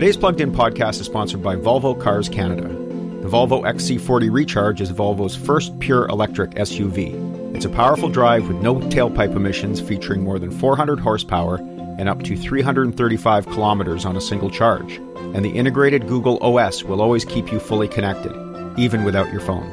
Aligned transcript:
Today's 0.00 0.16
Plugged 0.16 0.40
In 0.40 0.50
podcast 0.50 0.98
is 0.98 1.04
sponsored 1.04 1.42
by 1.42 1.56
Volvo 1.56 1.92
Cars 2.00 2.30
Canada. 2.30 2.68
The 2.68 3.28
Volvo 3.28 3.64
XC40 3.64 4.32
Recharge 4.32 4.80
is 4.80 4.90
Volvo's 4.90 5.36
first 5.36 5.78
pure 5.78 6.08
electric 6.08 6.52
SUV. 6.52 7.54
It's 7.54 7.66
a 7.66 7.68
powerful 7.68 8.08
drive 8.08 8.48
with 8.48 8.62
no 8.62 8.76
tailpipe 8.76 9.36
emissions, 9.36 9.78
featuring 9.78 10.24
more 10.24 10.38
than 10.38 10.50
400 10.52 11.00
horsepower 11.00 11.56
and 11.98 12.08
up 12.08 12.22
to 12.22 12.34
335 12.34 13.44
kilometers 13.48 14.06
on 14.06 14.16
a 14.16 14.22
single 14.22 14.48
charge. 14.48 14.94
And 15.34 15.44
the 15.44 15.50
integrated 15.50 16.08
Google 16.08 16.42
OS 16.42 16.82
will 16.82 17.02
always 17.02 17.26
keep 17.26 17.52
you 17.52 17.60
fully 17.60 17.86
connected, 17.86 18.32
even 18.78 19.04
without 19.04 19.30
your 19.30 19.42
phone. 19.42 19.68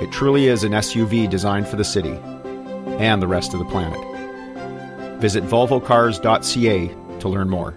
It 0.00 0.10
truly 0.10 0.46
is 0.46 0.64
an 0.64 0.72
SUV 0.72 1.28
designed 1.28 1.68
for 1.68 1.76
the 1.76 1.84
city 1.84 2.18
and 2.98 3.20
the 3.20 3.28
rest 3.28 3.52
of 3.52 3.58
the 3.58 3.66
planet. 3.66 4.00
Visit 5.20 5.44
volvocars.ca 5.44 7.18
to 7.20 7.28
learn 7.28 7.50
more. 7.50 7.74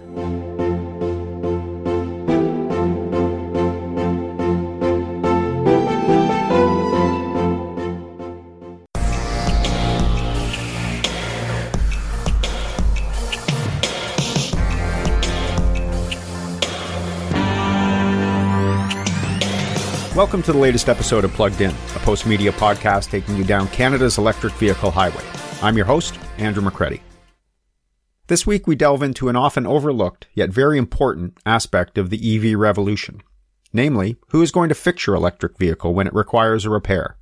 Welcome 20.32 20.44
to 20.44 20.54
the 20.54 20.60
latest 20.60 20.88
episode 20.88 21.26
of 21.26 21.34
Plugged 21.34 21.60
In, 21.60 21.72
a 21.72 22.00
Postmedia 22.06 22.52
podcast 22.54 23.10
taking 23.10 23.36
you 23.36 23.44
down 23.44 23.68
Canada's 23.68 24.18
electric 24.18 24.54
vehicle 24.54 24.90
highway. 24.90 25.26
I'm 25.62 25.76
your 25.76 25.86
host, 25.86 26.18
Andrew 26.38 26.64
McCredie. 26.64 27.02
This 28.28 28.48
week, 28.48 28.66
we 28.66 28.78
delve 28.78 29.04
into 29.04 29.28
an 29.28 29.36
often 29.36 29.68
overlooked, 29.68 30.28
yet 30.34 30.50
very 30.50 30.78
important 30.78 31.38
aspect 31.46 31.98
of 31.98 32.10
the 32.10 32.38
EV 32.54 32.58
revolution. 32.58 33.22
Namely, 33.74 34.16
who 34.30 34.42
is 34.42 34.52
going 34.52 34.70
to 34.70 34.74
fix 34.74 35.06
your 35.06 35.18
electric 35.18 35.58
vehicle 35.58 35.94
when 35.94 36.08
it 36.08 36.14
requires 36.14 36.64
a 36.64 36.70
repair? 36.70 37.18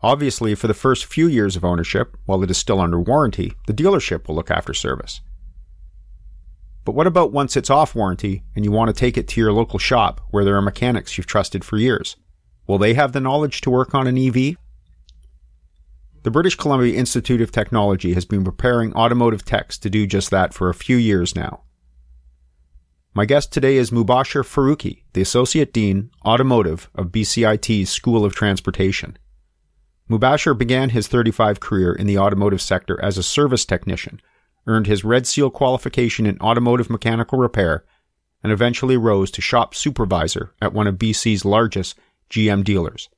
Obviously, 0.00 0.54
for 0.54 0.68
the 0.68 0.72
first 0.72 1.04
few 1.04 1.26
years 1.26 1.54
of 1.54 1.66
ownership, 1.66 2.16
while 2.24 2.42
it 2.42 2.50
is 2.50 2.56
still 2.56 2.80
under 2.80 2.98
warranty, 2.98 3.52
the 3.66 3.74
dealership 3.74 4.26
will 4.26 4.36
look 4.36 4.50
after 4.50 4.72
service. 4.72 5.20
But 6.84 6.94
what 6.94 7.06
about 7.06 7.32
once 7.32 7.56
it's 7.56 7.70
off 7.70 7.94
warranty 7.94 8.42
and 8.56 8.64
you 8.64 8.72
want 8.72 8.88
to 8.88 8.98
take 8.98 9.18
it 9.18 9.28
to 9.28 9.40
your 9.40 9.52
local 9.52 9.78
shop 9.78 10.20
where 10.30 10.44
there 10.44 10.56
are 10.56 10.62
mechanics 10.62 11.16
you've 11.16 11.26
trusted 11.26 11.64
for 11.64 11.76
years? 11.76 12.16
Will 12.66 12.78
they 12.78 12.94
have 12.94 13.12
the 13.12 13.20
knowledge 13.20 13.60
to 13.62 13.70
work 13.70 13.94
on 13.94 14.06
an 14.06 14.16
EV? 14.16 14.56
The 16.22 16.30
British 16.30 16.56
Columbia 16.56 16.96
Institute 16.98 17.40
of 17.40 17.50
Technology 17.50 18.14
has 18.14 18.24
been 18.24 18.44
preparing 18.44 18.94
automotive 18.94 19.44
techs 19.44 19.78
to 19.78 19.90
do 19.90 20.06
just 20.06 20.30
that 20.30 20.54
for 20.54 20.68
a 20.68 20.74
few 20.74 20.96
years 20.96 21.34
now. 21.34 21.62
My 23.12 23.24
guest 23.24 23.52
today 23.52 23.76
is 23.76 23.90
Mubashir 23.90 24.44
Faruqi, 24.44 25.02
the 25.14 25.22
Associate 25.22 25.72
Dean, 25.72 26.10
Automotive 26.24 26.88
of 26.94 27.08
BCIT's 27.08 27.90
School 27.90 28.24
of 28.24 28.34
Transportation. 28.34 29.18
Mubashir 30.08 30.56
began 30.56 30.90
his 30.90 31.08
35 31.08 31.58
career 31.58 31.92
in 31.92 32.06
the 32.06 32.18
automotive 32.18 32.60
sector 32.60 33.02
as 33.02 33.18
a 33.18 33.22
service 33.22 33.64
technician 33.64 34.20
earned 34.66 34.86
his 34.86 35.04
Red 35.04 35.26
Seal 35.26 35.50
qualification 35.50 36.26
in 36.26 36.38
automotive 36.40 36.90
mechanical 36.90 37.38
repair, 37.38 37.84
and 38.42 38.52
eventually 38.52 38.96
rose 38.96 39.30
to 39.32 39.42
shop 39.42 39.74
supervisor 39.74 40.54
at 40.60 40.72
one 40.72 40.86
of 40.86 40.96
BC's 40.96 41.44
largest 41.44 41.98
GM 42.30 42.64
dealers. 42.64 43.08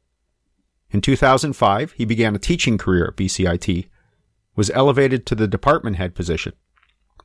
In 0.90 1.00
2005, 1.00 1.92
he 1.92 2.04
began 2.04 2.34
a 2.34 2.38
teaching 2.38 2.76
career 2.78 3.06
at 3.06 3.16
BCIT, 3.16 3.88
was 4.54 4.70
elevated 4.70 5.24
to 5.26 5.34
the 5.34 5.48
department 5.48 5.96
head 5.96 6.14
position, 6.14 6.52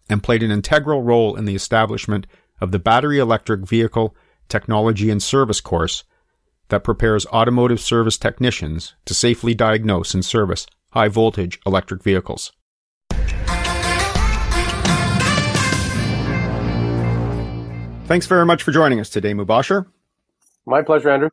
and 0.10 0.23
played 0.23 0.44
an 0.44 0.52
integral 0.52 1.04
role 1.04 1.36
in 1.36 1.45
the 1.45 1.56
establishment 1.56 2.28
of 2.62 2.72
the 2.72 2.80
Battery 2.80 3.20
Electric 3.20 3.68
Vehicle 3.68 4.16
Technology 4.48 5.10
and 5.10 5.22
Service 5.22 5.60
course 5.60 6.04
that 6.70 6.84
prepares 6.84 7.26
automotive 7.28 7.80
service 7.80 8.17
technicians 8.17 8.95
to 9.05 9.14
safely 9.14 9.54
diagnose 9.54 10.14
and 10.14 10.23
service 10.23 10.67
high 10.92 11.08
voltage 11.08 11.60
electric 11.66 12.04
vehicles. 12.04 12.52
Thanks 18.08 18.26
very 18.26 18.45
much 18.45 18.64
for 18.64 18.72
joining 18.72 19.02
us 19.02 19.10
today, 19.10 19.34
Mubasher. 19.34 19.86
My 20.66 20.82
pleasure, 20.82 21.10
Andrew. 21.10 21.30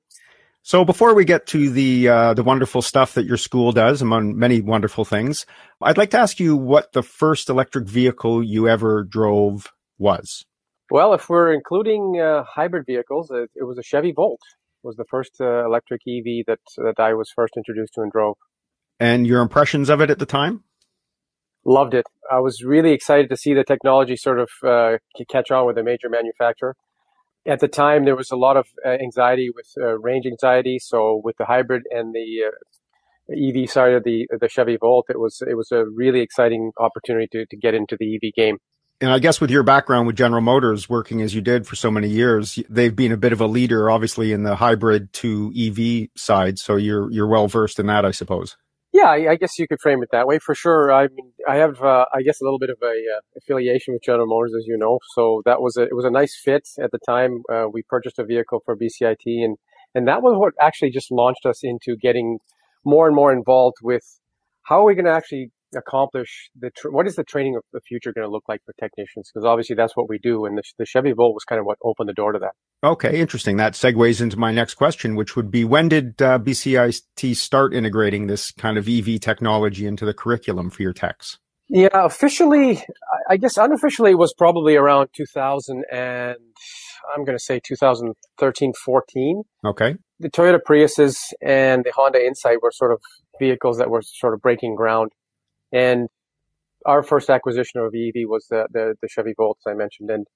So 0.64 0.84
before 0.84 1.14
we 1.14 1.24
get 1.24 1.46
to 1.48 1.70
the 1.70 2.08
uh, 2.08 2.34
the 2.34 2.42
wonderful 2.42 2.82
stuff 2.82 3.14
that 3.14 3.26
your 3.26 3.36
school 3.36 3.70
does, 3.70 4.02
among 4.02 4.36
many 4.36 4.60
wonderful 4.60 5.04
things, 5.04 5.46
I'd 5.80 5.98
like 5.98 6.10
to 6.10 6.18
ask 6.18 6.40
you 6.40 6.56
what 6.56 6.92
the 6.92 7.04
first 7.04 7.48
electric 7.48 7.86
vehicle 7.86 8.42
you 8.42 8.66
ever 8.66 9.04
drove 9.04 9.72
was. 9.98 10.46
Well, 10.90 11.14
if 11.14 11.28
we're 11.28 11.52
including 11.52 12.20
uh, 12.20 12.42
hybrid 12.42 12.86
vehicles, 12.86 13.30
it, 13.30 13.50
it, 13.54 13.62
was 13.62 13.78
a 13.78 13.82
Chevy 13.84 14.10
Volt. 14.10 14.40
It 14.82 14.86
was 14.88 14.96
the 14.96 15.04
first 15.08 15.40
uh, 15.40 15.64
electric 15.64 16.00
EV 16.08 16.44
that 16.48 16.58
that 16.78 16.98
I 16.98 17.14
was 17.14 17.30
first 17.36 17.54
introduced 17.56 17.94
to 17.94 18.00
and 18.00 18.10
drove. 18.10 18.36
And 18.98 19.28
your 19.28 19.42
impressions 19.42 19.90
of 19.90 20.00
it 20.00 20.10
at 20.10 20.18
the 20.18 20.26
time? 20.26 20.64
Loved 21.64 21.94
it. 21.94 22.06
I 22.30 22.40
was 22.40 22.62
really 22.62 22.92
excited 22.92 23.28
to 23.30 23.36
see 23.36 23.54
the 23.54 23.64
technology 23.64 24.16
sort 24.16 24.40
of 24.40 24.50
uh, 24.62 24.98
catch 25.30 25.50
on 25.50 25.66
with 25.66 25.78
a 25.78 25.82
major 25.82 26.08
manufacturer. 26.08 26.76
At 27.46 27.60
the 27.60 27.68
time, 27.68 28.04
there 28.04 28.16
was 28.16 28.30
a 28.30 28.36
lot 28.36 28.56
of 28.56 28.66
uh, 28.84 28.90
anxiety 28.90 29.50
with 29.54 29.70
uh, 29.78 29.98
range 29.98 30.26
anxiety. 30.26 30.78
So 30.78 31.20
with 31.22 31.36
the 31.36 31.44
hybrid 31.44 31.82
and 31.90 32.14
the 32.14 32.44
uh, 32.46 33.60
EV 33.60 33.68
side 33.70 33.92
of 33.92 34.04
the 34.04 34.26
the 34.40 34.48
Chevy 34.48 34.76
Volt, 34.76 35.06
it 35.10 35.18
was 35.18 35.42
it 35.46 35.54
was 35.54 35.70
a 35.70 35.84
really 35.84 36.20
exciting 36.20 36.72
opportunity 36.78 37.28
to 37.32 37.46
to 37.46 37.56
get 37.56 37.74
into 37.74 37.96
the 37.98 38.16
EV 38.16 38.32
game. 38.34 38.58
And 39.00 39.10
I 39.10 39.18
guess 39.18 39.40
with 39.40 39.50
your 39.50 39.62
background 39.64 40.06
with 40.06 40.16
General 40.16 40.40
Motors, 40.40 40.88
working 40.88 41.20
as 41.20 41.34
you 41.34 41.40
did 41.40 41.66
for 41.66 41.76
so 41.76 41.90
many 41.90 42.08
years, 42.08 42.58
they've 42.70 42.94
been 42.94 43.12
a 43.12 43.16
bit 43.16 43.32
of 43.32 43.40
a 43.40 43.46
leader, 43.46 43.90
obviously, 43.90 44.32
in 44.32 44.44
the 44.44 44.56
hybrid 44.56 45.12
to 45.14 45.52
EV 45.54 46.08
side. 46.16 46.58
So 46.58 46.76
you're 46.76 47.10
you're 47.10 47.26
well 47.26 47.48
versed 47.48 47.78
in 47.78 47.86
that, 47.86 48.04
I 48.04 48.12
suppose. 48.12 48.56
Yeah, 48.94 49.08
I 49.08 49.34
guess 49.34 49.58
you 49.58 49.66
could 49.66 49.80
frame 49.80 50.04
it 50.04 50.10
that 50.12 50.28
way 50.28 50.38
for 50.38 50.54
sure. 50.54 50.92
I 50.92 51.08
mean, 51.08 51.32
I 51.48 51.56
have, 51.56 51.82
uh, 51.82 52.04
I 52.14 52.22
guess, 52.22 52.40
a 52.40 52.44
little 52.44 52.60
bit 52.60 52.70
of 52.70 52.76
a 52.80 52.94
uh, 53.16 53.20
affiliation 53.36 53.92
with 53.92 54.04
General 54.04 54.28
Motors, 54.28 54.54
as 54.56 54.68
you 54.68 54.78
know. 54.78 55.00
So 55.16 55.42
that 55.46 55.60
was 55.60 55.76
a, 55.76 55.82
it 55.82 55.96
was 55.96 56.04
a 56.04 56.12
nice 56.12 56.40
fit 56.44 56.62
at 56.80 56.92
the 56.92 57.00
time. 57.04 57.42
Uh, 57.52 57.64
we 57.72 57.82
purchased 57.82 58.20
a 58.20 58.24
vehicle 58.24 58.60
for 58.64 58.76
BCIT, 58.76 59.26
and 59.26 59.56
and 59.96 60.06
that 60.06 60.22
was 60.22 60.38
what 60.38 60.54
actually 60.60 60.90
just 60.90 61.10
launched 61.10 61.44
us 61.44 61.64
into 61.64 61.96
getting 62.00 62.38
more 62.84 63.08
and 63.08 63.16
more 63.16 63.32
involved 63.32 63.78
with 63.82 64.04
how 64.62 64.82
are 64.82 64.84
we 64.84 64.94
going 64.94 65.06
to 65.06 65.10
actually 65.10 65.50
accomplish 65.74 66.50
the 66.58 66.70
tra- 66.70 66.90
what 66.90 67.06
is 67.06 67.16
the 67.16 67.24
training 67.24 67.56
of 67.56 67.62
the 67.72 67.80
future 67.80 68.12
going 68.12 68.26
to 68.26 68.30
look 68.30 68.44
like 68.48 68.60
for 68.64 68.74
technicians? 68.78 69.30
Because 69.32 69.44
obviously 69.44 69.76
that's 69.76 69.96
what 69.96 70.08
we 70.08 70.18
do 70.18 70.44
and 70.44 70.58
the, 70.58 70.62
the 70.78 70.86
chevy 70.86 71.12
volt 71.12 71.34
was 71.34 71.44
kind 71.44 71.58
of 71.58 71.66
what 71.66 71.78
opened 71.82 72.08
the 72.08 72.14
door 72.14 72.32
to 72.32 72.38
that. 72.38 72.52
Okay 72.82 73.20
interesting. 73.20 73.56
That 73.56 73.74
segues 73.74 74.20
into 74.20 74.38
my 74.38 74.52
next 74.52 74.74
question 74.74 75.14
which 75.16 75.36
would 75.36 75.50
be 75.50 75.64
when 75.64 75.88
did 75.88 76.20
uh, 76.20 76.38
bcit 76.38 77.36
start 77.36 77.74
integrating 77.74 78.26
this 78.26 78.50
kind 78.52 78.78
of 78.78 78.88
ev 78.88 79.20
technology 79.20 79.86
into 79.86 80.04
the 80.04 80.14
curriculum 80.14 80.70
for 80.70 80.82
your 80.82 80.92
techs? 80.92 81.38
Yeah 81.68 81.88
officially 81.92 82.82
i 83.30 83.36
guess 83.36 83.56
unofficially 83.56 84.12
it 84.12 84.18
was 84.18 84.34
probably 84.34 84.76
around 84.76 85.08
2000 85.16 85.84
and 85.90 86.36
i'm 87.14 87.24
going 87.24 87.36
to 87.36 87.42
say 87.42 87.60
2013 87.64 88.72
14 88.84 89.42
okay. 89.64 89.96
The 90.20 90.30
toyota 90.30 90.60
priuses 90.66 91.16
and 91.42 91.84
the 91.84 91.92
honda 91.92 92.24
insight 92.24 92.62
were 92.62 92.70
sort 92.70 92.92
of 92.92 93.00
vehicles 93.38 93.78
that 93.78 93.90
were 93.90 94.02
sort 94.02 94.34
of 94.34 94.40
breaking 94.40 94.74
ground 94.76 95.10
and 95.74 96.08
our 96.86 97.02
first 97.02 97.28
acquisition 97.28 97.80
of 97.80 97.88
EV 97.88 98.28
was 98.28 98.46
the, 98.48 98.66
the, 98.70 98.94
the 99.02 99.08
Chevy 99.08 99.34
Volt, 99.36 99.58
as 99.66 99.70
I 99.70 99.74
mentioned. 99.74 100.08
And 100.08 100.26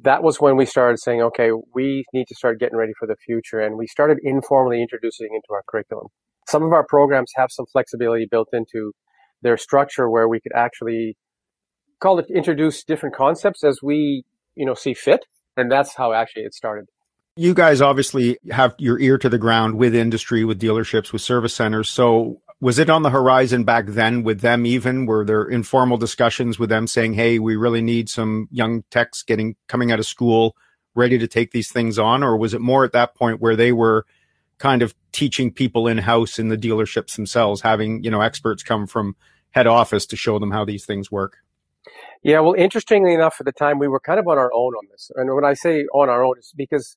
that 0.00 0.22
was 0.22 0.40
when 0.40 0.56
we 0.56 0.66
started 0.66 0.98
saying, 0.98 1.22
okay, 1.22 1.50
we 1.74 2.04
need 2.12 2.26
to 2.28 2.34
start 2.34 2.60
getting 2.60 2.76
ready 2.76 2.92
for 2.98 3.06
the 3.06 3.16
future. 3.16 3.60
And 3.60 3.78
we 3.78 3.86
started 3.86 4.18
informally 4.22 4.82
introducing 4.82 5.28
into 5.32 5.46
our 5.52 5.62
curriculum. 5.66 6.08
Some 6.48 6.62
of 6.62 6.72
our 6.72 6.84
programs 6.86 7.32
have 7.36 7.48
some 7.50 7.64
flexibility 7.72 8.26
built 8.30 8.48
into 8.52 8.92
their 9.40 9.56
structure 9.56 10.10
where 10.10 10.28
we 10.28 10.40
could 10.40 10.52
actually 10.54 11.16
call 12.00 12.18
it 12.18 12.26
introduce 12.28 12.84
different 12.84 13.14
concepts 13.14 13.64
as 13.64 13.78
we, 13.82 14.24
you 14.56 14.66
know, 14.66 14.74
see 14.74 14.92
fit. 14.92 15.24
And 15.56 15.72
that's 15.72 15.94
how 15.94 16.12
actually 16.12 16.42
it 16.42 16.52
started. 16.54 16.86
You 17.36 17.54
guys 17.54 17.80
obviously 17.80 18.36
have 18.50 18.74
your 18.78 18.98
ear 19.00 19.16
to 19.18 19.28
the 19.28 19.38
ground 19.38 19.76
with 19.76 19.94
industry, 19.94 20.44
with 20.44 20.60
dealerships, 20.60 21.12
with 21.12 21.22
service 21.22 21.54
centers. 21.54 21.88
So 21.88 22.42
was 22.64 22.78
it 22.78 22.88
on 22.88 23.02
the 23.02 23.10
horizon 23.10 23.62
back 23.62 23.84
then 23.88 24.22
with 24.22 24.40
them 24.40 24.64
even? 24.64 25.04
Were 25.04 25.22
there 25.22 25.44
informal 25.44 25.98
discussions 25.98 26.58
with 26.58 26.70
them 26.70 26.86
saying 26.86 27.12
hey 27.12 27.38
we 27.38 27.56
really 27.56 27.82
need 27.82 28.08
some 28.08 28.48
young 28.50 28.84
techs 28.90 29.22
getting 29.22 29.56
coming 29.68 29.92
out 29.92 29.98
of 29.98 30.06
school 30.06 30.56
ready 30.94 31.18
to 31.18 31.28
take 31.28 31.50
these 31.50 31.70
things 31.70 31.98
on? 31.98 32.22
Or 32.22 32.38
was 32.38 32.54
it 32.54 32.62
more 32.62 32.82
at 32.82 32.92
that 32.92 33.14
point 33.14 33.42
where 33.42 33.54
they 33.54 33.70
were 33.70 34.06
kind 34.56 34.80
of 34.80 34.94
teaching 35.12 35.52
people 35.52 35.86
in 35.86 35.98
house 35.98 36.38
in 36.38 36.48
the 36.48 36.56
dealerships 36.56 37.16
themselves 37.16 37.60
having 37.60 38.02
you 38.02 38.10
know 38.10 38.22
experts 38.22 38.62
come 38.62 38.86
from 38.86 39.14
head 39.50 39.66
office 39.66 40.06
to 40.06 40.16
show 40.16 40.38
them 40.38 40.50
how 40.50 40.64
these 40.64 40.86
things 40.86 41.12
work? 41.12 41.36
Yeah 42.22 42.40
well 42.40 42.54
interestingly 42.54 43.12
enough 43.12 43.36
at 43.40 43.44
the 43.44 43.52
time 43.52 43.78
we 43.78 43.88
were 43.88 44.00
kind 44.00 44.18
of 44.18 44.26
on 44.26 44.38
our 44.38 44.50
own 44.54 44.72
on 44.72 44.86
this. 44.90 45.10
And 45.16 45.34
when 45.34 45.44
i 45.44 45.52
say 45.52 45.84
on 45.92 46.08
our 46.08 46.24
own 46.24 46.36
it's 46.38 46.52
because 46.56 46.96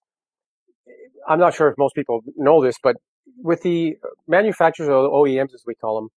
i'm 1.27 1.39
not 1.39 1.53
sure 1.53 1.67
if 1.67 1.77
most 1.77 1.93
people 1.93 2.21
know 2.37 2.63
this 2.63 2.77
but 2.81 2.95
with 3.37 3.61
the 3.61 3.97
manufacturers 4.27 4.89
or 4.89 5.09
OEMs, 5.09 5.53
as 5.53 5.63
we 5.65 5.75
call 5.75 5.95
them, 5.95 6.09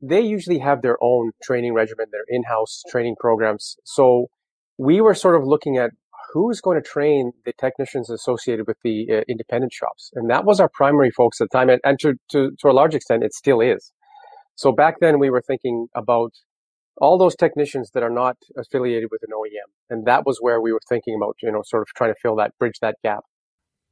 they 0.00 0.20
usually 0.20 0.58
have 0.58 0.82
their 0.82 0.96
own 1.02 1.32
training 1.42 1.74
regimen, 1.74 2.06
their 2.12 2.24
in-house 2.28 2.82
training 2.88 3.16
programs. 3.18 3.76
So 3.84 4.26
we 4.76 5.00
were 5.00 5.14
sort 5.14 5.34
of 5.34 5.44
looking 5.44 5.76
at 5.76 5.90
who's 6.32 6.60
going 6.60 6.80
to 6.80 6.86
train 6.86 7.32
the 7.44 7.52
technicians 7.52 8.10
associated 8.10 8.66
with 8.66 8.76
the 8.84 9.06
uh, 9.10 9.20
independent 9.28 9.72
shops? 9.72 10.10
And 10.14 10.30
that 10.30 10.44
was 10.44 10.60
our 10.60 10.68
primary 10.72 11.10
focus 11.10 11.40
at 11.40 11.48
the 11.50 11.58
time. 11.58 11.70
And, 11.70 11.80
and 11.84 11.98
to, 12.00 12.14
to, 12.30 12.52
to 12.60 12.68
a 12.68 12.72
large 12.72 12.94
extent, 12.94 13.24
it 13.24 13.32
still 13.32 13.60
is. 13.60 13.92
So 14.54 14.72
back 14.72 14.96
then 15.00 15.18
we 15.18 15.30
were 15.30 15.42
thinking 15.42 15.86
about 15.94 16.32
all 17.00 17.16
those 17.16 17.36
technicians 17.36 17.90
that 17.94 18.02
are 18.02 18.10
not 18.10 18.36
affiliated 18.56 19.08
with 19.10 19.22
an 19.22 19.30
OEM. 19.32 19.70
And 19.88 20.06
that 20.06 20.26
was 20.26 20.38
where 20.40 20.60
we 20.60 20.72
were 20.72 20.80
thinking 20.88 21.14
about, 21.16 21.36
you 21.42 21.50
know, 21.50 21.62
sort 21.64 21.82
of 21.82 21.88
trying 21.96 22.12
to 22.12 22.20
fill 22.20 22.36
that, 22.36 22.52
bridge 22.58 22.80
that 22.82 22.96
gap. 23.04 23.20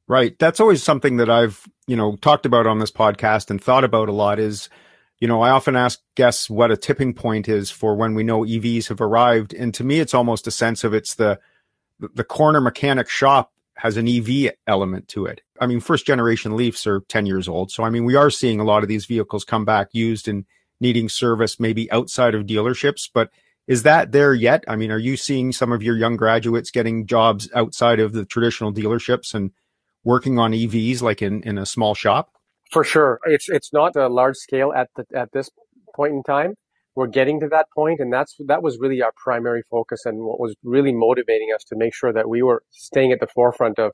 Right. 0.07 0.37
That's 0.39 0.59
always 0.59 0.83
something 0.83 1.17
that 1.17 1.29
I've, 1.29 1.67
you 1.85 1.97
know, 1.97 2.15
talked 2.15 2.45
about 2.45 2.65
on 2.65 2.79
this 2.79 2.91
podcast 2.91 3.49
and 3.49 3.61
thought 3.61 3.83
about 3.83 4.07
a 4.07 4.13
lot 4.13 4.39
is, 4.39 4.69
you 5.19 5.27
know, 5.27 5.41
I 5.41 5.49
often 5.49 5.75
ask 5.75 5.99
guests 6.15 6.49
what 6.49 6.71
a 6.71 6.77
tipping 6.77 7.13
point 7.13 7.49
is 7.49 7.69
for 7.69 7.93
when 7.95 8.15
we 8.15 8.23
know 8.23 8.41
EVs 8.41 8.87
have 8.87 9.01
arrived. 9.01 9.53
And 9.53 9.73
to 9.73 9.83
me, 9.83 9.99
it's 9.99 10.13
almost 10.13 10.47
a 10.47 10.51
sense 10.51 10.85
of 10.85 10.93
it's 10.93 11.15
the, 11.15 11.39
the 11.99 12.23
corner 12.23 12.61
mechanic 12.61 13.09
shop 13.09 13.51
has 13.75 13.97
an 13.97 14.07
EV 14.07 14.53
element 14.65 15.09
to 15.09 15.25
it. 15.25 15.41
I 15.59 15.67
mean, 15.67 15.81
first 15.81 16.05
generation 16.05 16.55
Leafs 16.55 16.87
are 16.87 17.01
10 17.01 17.25
years 17.25 17.47
old. 17.49 17.71
So, 17.71 17.83
I 17.83 17.89
mean, 17.89 18.05
we 18.05 18.15
are 18.15 18.29
seeing 18.29 18.59
a 18.59 18.63
lot 18.65 18.83
of 18.83 18.89
these 18.89 19.05
vehicles 19.05 19.43
come 19.43 19.65
back 19.65 19.89
used 19.91 20.27
and 20.27 20.45
needing 20.79 21.09
service 21.09 21.59
maybe 21.59 21.91
outside 21.91 22.33
of 22.33 22.45
dealerships, 22.45 23.09
but 23.13 23.29
is 23.67 23.83
that 23.83 24.13
there 24.13 24.33
yet? 24.33 24.63
I 24.67 24.77
mean, 24.77 24.91
are 24.91 24.97
you 24.97 25.17
seeing 25.17 25.51
some 25.51 25.71
of 25.73 25.83
your 25.83 25.97
young 25.97 26.15
graduates 26.15 26.71
getting 26.71 27.05
jobs 27.05 27.49
outside 27.53 27.99
of 27.99 28.13
the 28.13 28.25
traditional 28.25 28.73
dealerships 28.73 29.33
and 29.33 29.51
working 30.07 30.39
on 30.39 30.53
EVs 30.53 31.01
like 31.01 31.21
in, 31.21 31.43
in 31.43 31.57
a 31.57 31.65
small 31.65 31.93
shop? 31.93 32.31
For 32.71 32.83
sure. 32.83 33.19
It's 33.25 33.47
it's 33.49 33.71
not 33.73 33.95
a 33.95 34.07
large 34.07 34.37
scale 34.37 34.71
at 34.73 34.87
the 34.95 35.03
at 35.23 35.29
this 35.33 35.49
point 35.95 36.13
in 36.13 36.23
time. 36.23 36.53
We're 36.95 37.13
getting 37.19 37.39
to 37.41 37.49
that 37.49 37.67
point 37.75 37.99
and 37.99 38.11
that's 38.11 38.35
that 38.47 38.63
was 38.63 38.77
really 38.79 39.01
our 39.01 39.13
primary 39.23 39.63
focus 39.69 40.01
and 40.05 40.19
what 40.19 40.39
was 40.39 40.55
really 40.63 40.93
motivating 40.93 41.49
us 41.53 41.63
to 41.65 41.75
make 41.77 41.93
sure 41.93 42.11
that 42.13 42.27
we 42.27 42.41
were 42.41 42.63
staying 42.71 43.11
at 43.11 43.19
the 43.19 43.27
forefront 43.27 43.77
of 43.79 43.91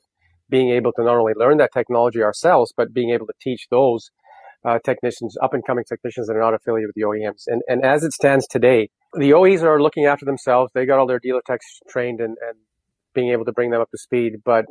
being 0.49 0.69
able 0.69 0.91
to 0.93 1.03
not 1.03 1.17
only 1.17 1.33
learn 1.35 1.57
that 1.57 1.71
technology 1.73 2.21
ourselves, 2.21 2.73
but 2.77 2.93
being 2.93 3.09
able 3.09 3.25
to 3.25 3.33
teach 3.41 3.67
those 3.71 4.11
uh, 4.65 4.79
technicians, 4.85 5.35
up 5.41 5.53
and 5.53 5.65
coming 5.65 5.83
technicians 5.83 6.27
that 6.27 6.35
are 6.35 6.45
not 6.47 6.53
affiliated 6.53 6.89
with 6.89 6.95
the 6.95 7.01
OEMs. 7.01 7.43
And, 7.47 7.61
and 7.67 7.83
as 7.83 8.03
it 8.03 8.13
stands 8.13 8.47
today, 8.47 8.89
the 9.17 9.33
OEs 9.33 9.63
are 9.63 9.81
looking 9.81 10.05
after 10.05 10.25
themselves. 10.25 10.71
They 10.73 10.85
got 10.85 10.99
all 10.99 11.07
their 11.07 11.19
dealer 11.19 11.41
techs 11.45 11.65
trained 11.89 12.19
and, 12.19 12.37
and 12.47 12.57
being 13.13 13.31
able 13.31 13.45
to 13.45 13.51
bring 13.51 13.71
them 13.71 13.81
up 13.81 13.91
to 13.91 13.97
speed. 13.97 14.33
But 14.45 14.65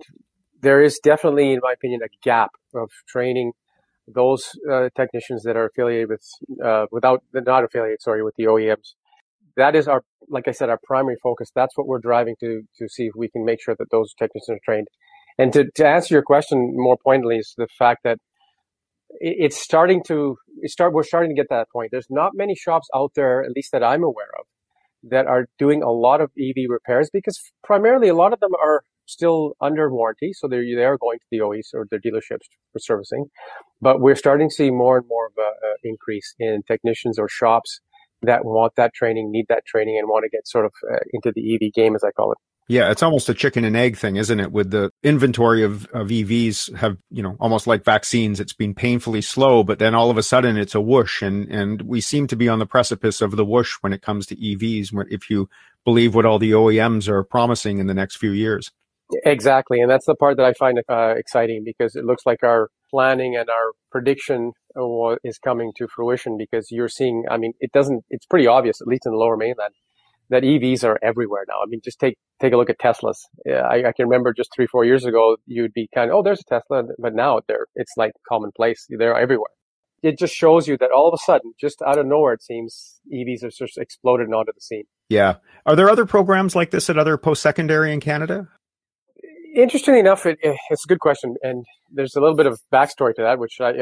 there 0.62 0.82
is 0.82 0.99
definitely, 1.03 1.53
in 1.53 1.61
my 1.62 1.73
opinion, 1.73 2.00
a 2.05 2.09
gap 2.23 2.50
of 2.75 2.91
training 3.09 3.53
those 4.09 4.50
uh, 4.70 4.88
technicians 4.97 5.43
that 5.43 5.56
are 5.56 5.67
affiliated 5.67 6.09
with, 6.09 6.23
uh, 6.64 6.87
without, 6.91 7.23
the 7.32 7.41
not 7.41 7.64
affiliated, 7.64 8.00
sorry, 8.00 8.23
with 8.23 8.35
the 8.37 8.44
OEMs. 8.44 8.94
That 9.56 9.76
is 9.76 9.87
our, 9.87 10.03
like 10.29 10.49
I 10.49 10.53
said, 10.53 10.70
our 10.70 10.79
primary 10.82 11.17
focus. 11.23 11.50
That's 11.55 11.76
what 11.76 11.87
we're 11.87 12.00
driving 12.00 12.37
to, 12.41 12.62
to 12.79 12.88
see 12.88 13.05
if 13.05 13.12
we 13.17 13.29
can 13.29 13.44
make 13.44 13.62
sure 13.62 13.76
that 13.79 13.91
those 13.91 14.14
technicians 14.14 14.56
are 14.56 14.61
trained. 14.64 14.88
And 15.38 15.53
to, 15.53 15.70
to 15.76 15.87
answer 15.87 16.14
your 16.14 16.23
question 16.23 16.73
more 16.75 16.97
pointedly 17.03 17.38
is 17.38 17.55
the 17.56 17.69
fact 17.79 18.00
that 18.05 18.19
it's 19.20 19.56
starting 19.56 20.03
to 20.05 20.37
start. 20.65 20.93
We're 20.93 21.03
starting 21.03 21.31
to 21.31 21.35
get 21.35 21.43
to 21.44 21.56
that 21.56 21.69
point. 21.70 21.91
There's 21.91 22.06
not 22.08 22.32
many 22.35 22.55
shops 22.55 22.88
out 22.94 23.12
there, 23.15 23.44
at 23.44 23.50
least 23.55 23.73
that 23.73 23.85
I'm 23.85 24.03
aware 24.03 24.31
of, 24.38 24.47
that 25.11 25.26
are 25.26 25.47
doing 25.58 25.82
a 25.82 25.91
lot 25.91 26.20
of 26.20 26.31
EV 26.38 26.65
repairs 26.69 27.11
because 27.12 27.38
primarily 27.62 28.08
a 28.08 28.15
lot 28.15 28.32
of 28.32 28.41
them 28.41 28.53
are 28.55 28.85
still 29.06 29.54
under 29.60 29.90
warranty, 29.90 30.32
so 30.32 30.49
they're 30.49 30.64
they 30.64 30.84
are 30.84 30.99
going 30.99 31.19
to 31.19 31.25
the 31.31 31.40
OEs 31.40 31.70
or 31.75 31.87
their 31.90 32.00
dealerships 32.00 32.46
for 32.72 32.78
servicing. 32.78 33.26
But 33.81 34.00
we're 34.00 34.16
starting 34.16 34.49
to 34.49 34.54
see 34.54 34.70
more 34.70 34.99
and 34.99 35.06
more 35.08 35.26
of 35.26 35.32
an 35.38 35.75
increase 35.84 36.34
in 36.38 36.62
technicians 36.66 37.19
or 37.19 37.28
shops 37.28 37.81
that 38.22 38.44
want 38.44 38.75
that 38.76 38.94
training, 38.94 39.31
need 39.31 39.46
that 39.49 39.66
training, 39.66 39.99
and 39.99 40.08
want 40.08 40.25
to 40.25 40.31
get 40.31 40.46
sort 40.46 40.64
of 40.64 40.72
uh, 40.90 40.99
into 41.12 41.32
the 41.34 41.54
EV 41.54 41.72
game, 41.72 41.94
as 41.94 42.04
I 42.04 42.10
call 42.12 42.32
it. 42.32 42.38
Yeah, 42.69 42.90
it's 42.90 43.02
almost 43.02 43.28
a 43.28 43.34
chicken 43.34 43.64
and 43.64 43.76
egg 43.76 43.96
thing, 43.96 44.16
isn't 44.16 44.38
it? 44.38 44.52
With 44.52 44.70
the 44.70 44.90
inventory 45.02 45.64
of, 45.64 45.84
of 45.87 46.08
EVs 46.08 46.76
have, 46.76 46.96
you 47.10 47.22
know, 47.22 47.37
almost 47.40 47.66
like 47.66 47.84
vaccines, 47.84 48.38
it's 48.38 48.52
been 48.52 48.72
painfully 48.72 49.20
slow, 49.20 49.64
but 49.64 49.81
then 49.81 49.94
all 49.94 50.10
of 50.10 50.16
a 50.16 50.22
sudden 50.22 50.56
it's 50.56 50.75
a 50.75 50.81
whoosh. 50.81 51.22
And, 51.22 51.48
and 51.50 51.82
we 51.82 52.00
seem 52.00 52.28
to 52.28 52.37
be 52.37 52.48
on 52.48 52.60
the 52.60 52.66
precipice 52.66 53.20
of 53.20 53.32
the 53.32 53.44
whoosh 53.44 53.75
when 53.81 53.93
it 53.93 54.00
comes 54.00 54.26
to 54.26 54.37
EVs, 54.37 55.06
if 55.10 55.28
you 55.28 55.50
believe 55.84 56.14
what 56.14 56.25
all 56.25 56.38
the 56.38 56.52
OEMs 56.52 57.08
are 57.08 57.25
promising 57.25 57.78
in 57.78 57.88
the 57.88 57.94
next 57.94 58.16
few 58.16 58.31
years. 58.31 58.70
Exactly. 59.25 59.81
And 59.81 59.91
that's 59.91 60.06
the 60.06 60.14
part 60.14 60.37
that 60.37 60.47
I 60.47 60.53
find 60.53 60.81
uh, 60.88 61.14
exciting 61.17 61.62
because 61.64 61.97
it 61.97 62.05
looks 62.05 62.25
like 62.26 62.43
our 62.43 62.69
planning 62.91 63.37
and 63.37 63.49
our 63.49 63.73
prediction 63.91 64.53
is 65.25 65.38
coming 65.38 65.73
to 65.76 65.88
fruition 65.88 66.37
because 66.38 66.70
you're 66.70 66.88
seeing, 66.88 67.25
I 67.31 67.37
mean, 67.37 67.53
it 67.61 67.73
doesn't, 67.73 68.05
it's 68.11 68.26
pretty 68.26 68.47
obvious, 68.47 68.81
at 68.81 68.87
least 68.87 69.06
in 69.06 69.12
the 69.12 69.19
lower 69.19 69.37
mainland 69.37 69.75
that 70.32 70.43
EVs 70.43 70.82
are 70.82 70.99
everywhere 71.03 71.44
now. 71.47 71.56
I 71.62 71.67
mean, 71.69 71.81
just 71.85 72.00
take 72.00 72.17
take 72.41 72.53
a 72.53 72.56
look 72.56 72.70
at 72.70 72.79
Teslas. 72.79 73.19
I, 73.47 73.85
I, 73.88 73.93
can 73.94 74.06
remember 74.06 74.32
just 74.32 74.50
three, 74.55 74.67
four 74.67 74.85
years 74.85 75.05
ago, 75.05 75.37
you'd 75.47 75.75
be 75.75 75.88
kind 75.94 76.11
of, 76.11 76.17
oh, 76.17 76.23
there's 76.23 76.41
a 76.41 76.44
Tesla, 76.44 76.85
but 76.99 77.15
now 77.15 77.41
they're 77.47 77.67
it's 77.76 77.93
like 77.97 78.12
commonplace. 78.29 78.87
They're 78.88 79.17
everywhere. 79.17 79.50
It 80.03 80.19
just 80.19 80.35
shows 80.35 80.67
you 80.67 80.76
that 80.79 80.91
all 80.91 81.06
of 81.06 81.15
a 81.15 81.23
sudden, 81.23 81.53
just 81.61 81.81
out 81.87 81.99
of 81.99 82.06
nowhere, 82.06 82.32
it 82.32 82.43
seems 82.43 83.00
EVs 83.12 83.43
have 83.43 83.53
just 83.53 83.79
exploded 83.79 84.32
onto 84.32 84.53
the 84.53 84.61
scene. 84.61 84.85
Yeah. 85.08 85.37
Are 85.65 85.76
there 85.76 85.88
other 85.88 86.06
programs 86.06 86.56
like 86.56 86.73
this 86.73 86.91
at 86.91 86.99
other 86.99 87.17
post 87.17 87.43
secondary 87.43 87.93
in 87.93 88.00
Canada? 88.00 88.49
Interestingly 89.54 90.00
enough, 90.00 90.25
it, 90.25 90.38
it's 90.43 90.84
a 90.84 90.88
good 90.88 91.00
question, 91.00 91.37
and 91.43 91.64
there's 91.90 92.16
a 92.16 92.20
little 92.20 92.37
bit 92.37 92.46
of 92.46 92.60
backstory 92.72 93.14
to 93.14 93.22
that, 93.22 93.38
which 93.38 93.60
I, 93.60 93.72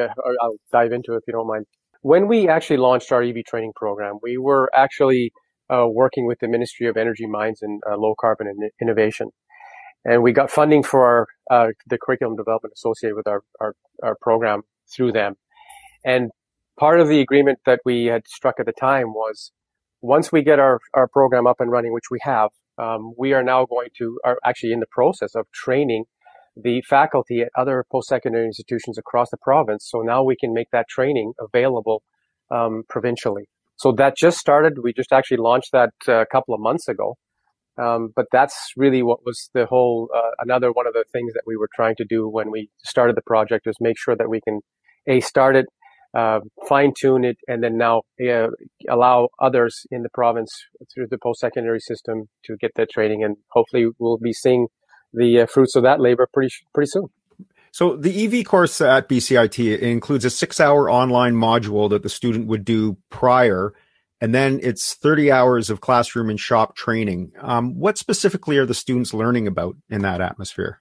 I'll 0.41 0.57
dive 0.73 0.93
into 0.93 1.15
if 1.15 1.23
you 1.27 1.33
don't 1.33 1.47
mind. 1.47 1.67
When 2.03 2.27
we 2.27 2.49
actually 2.49 2.79
launched 2.79 3.13
our 3.13 3.23
EV 3.23 3.45
training 3.47 3.73
program, 3.77 4.19
we 4.23 4.37
were 4.37 4.69
actually 4.75 5.33
uh, 5.73 5.87
working 5.87 6.27
with 6.27 6.39
the 6.41 6.49
Ministry 6.49 6.89
of 6.89 6.97
Energy, 6.97 7.27
Mines, 7.27 7.61
and 7.63 7.81
uh, 7.89 7.97
Low 7.97 8.15
Carbon 8.19 8.53
Innovation. 8.81 9.31
And 10.05 10.23
we 10.23 10.33
got 10.33 10.51
funding 10.51 10.83
for 10.83 11.07
our, 11.07 11.27
uh, 11.51 11.73
the 11.87 11.99
curriculum 11.99 12.37
development 12.37 12.73
associated 12.75 13.17
with 13.17 13.27
our, 13.27 13.43
our, 13.61 13.75
our 14.03 14.17
program 14.21 14.63
through 14.93 15.13
them. 15.13 15.35
And 16.05 16.31
part 16.79 17.01
of 17.01 17.09
the 17.09 17.21
agreement 17.21 17.61
that 17.67 17.81
we 17.85 18.07
had 18.07 18.27
struck 18.27 18.59
at 18.59 18.67
the 18.67 18.73
time 18.73 19.13
was 19.13 19.53
once 20.01 20.33
we 20.33 20.43
get 20.43 20.59
our, 20.59 20.81
our 20.95 21.07
program 21.07 21.47
up 21.47 21.61
and 21.61 21.71
running, 21.71 21.93
which 21.93 22.11
we 22.11 22.19
have, 22.23 22.49
um, 22.81 23.13
we 23.23 23.33
are 23.37 23.43
now 23.43 23.61
going 23.75 23.91
to, 23.99 24.19
are 24.25 24.39
actually 24.45 24.73
in 24.73 24.81
the 24.81 24.93
process 24.99 25.33
of 25.35 25.45
training 25.53 26.05
the 26.57 26.83
faculty 26.89 27.43
at 27.43 27.49
other 27.57 27.85
post-secondary 27.93 28.47
institutions 28.47 28.99
across 28.99 29.29
the 29.31 29.37
province. 29.49 29.83
So 29.89 30.01
now 30.01 30.21
we 30.31 30.37
can 30.43 30.53
make 30.53 30.71
that 30.73 30.87
training 30.89 31.33
available 31.47 32.03
um, 32.51 32.83
provincially. 32.89 33.45
So 33.77 33.93
that 33.93 34.17
just 34.17 34.39
started. 34.39 34.73
We 34.83 34.93
just 34.93 35.13
actually 35.13 35.39
launched 35.39 35.73
that 35.73 35.95
uh, 36.09 36.21
a 36.21 36.27
couple 36.27 36.55
of 36.55 36.61
months 36.61 36.89
ago. 36.89 37.17
Um, 37.81 38.13
but 38.15 38.27
that's 38.31 38.57
really 38.77 39.03
what 39.03 39.21
was 39.25 39.49
the 39.55 39.65
whole, 39.67 40.11
uh, 40.15 40.33
another 40.41 40.71
one 40.73 40.87
of 40.87 40.93
the 40.93 41.05
things 41.13 41.33
that 41.35 41.45
we 41.47 41.57
were 41.57 41.69
trying 41.75 41.97
to 41.97 42.05
do 42.05 42.29
when 42.29 42.51
we 42.51 42.69
started 42.85 43.17
the 43.17 43.23
project 43.23 43.67
is 43.67 43.75
make 43.81 43.99
sure 43.99 44.17
that 44.17 44.29
we 44.29 44.41
can, 44.47 44.61
A, 45.07 45.21
start 45.21 45.57
it, 45.57 45.67
uh, 46.15 46.41
fine 46.69 46.93
tune 46.99 47.25
it, 47.25 47.39
and 47.47 47.63
then 47.63 47.77
now 47.79 48.03
uh, 48.29 48.49
allow 48.89 49.29
others 49.41 49.87
in 49.91 50.03
the 50.03 50.09
province 50.13 50.51
through 50.93 51.07
the 51.09 51.19
post 51.19 51.41
secondary 51.41 51.81
system 51.81 52.29
to 52.45 52.57
get 52.57 52.73
that 52.77 52.91
training. 52.91 53.23
And 53.23 53.37
hopefully 53.51 53.87
we'll 53.99 54.19
be 54.19 54.33
seeing 54.33 54.69
the 55.13 55.41
uh, 55.41 55.47
fruits 55.47 55.77
of 55.77 55.83
that 55.85 56.01
labor 56.01 56.29
pretty, 56.33 56.53
pretty 56.75 56.89
soon. 56.91 57.07
So 57.73 57.97
the 57.97 58.25
EV 58.25 58.45
course 58.45 58.81
at 58.81 59.09
BCIT 59.09 59.79
includes 59.79 60.25
a 60.25 60.31
six 60.31 60.59
hour 60.59 60.91
online 60.91 61.35
module 61.35 61.89
that 61.91 62.03
the 62.03 62.09
student 62.09 62.49
would 62.49 62.65
do 62.65 62.97
prior, 63.11 63.73
and 64.21 64.35
then 64.35 64.59
it's 64.63 64.95
30 64.95 65.31
hours 65.31 65.71
of 65.71 65.81
classroom 65.81 66.31
and 66.31 66.41
shop 66.41 66.75
training. 66.75 67.33
Um, 67.41 67.79
what 67.79 67.97
specifically 67.97 68.59
are 68.59 68.67
the 68.67 68.75
students 68.75 69.15
learning 69.15 69.47
about 69.47 69.77
in 69.89 70.03
that 70.03 70.21
atmosphere? 70.21 70.81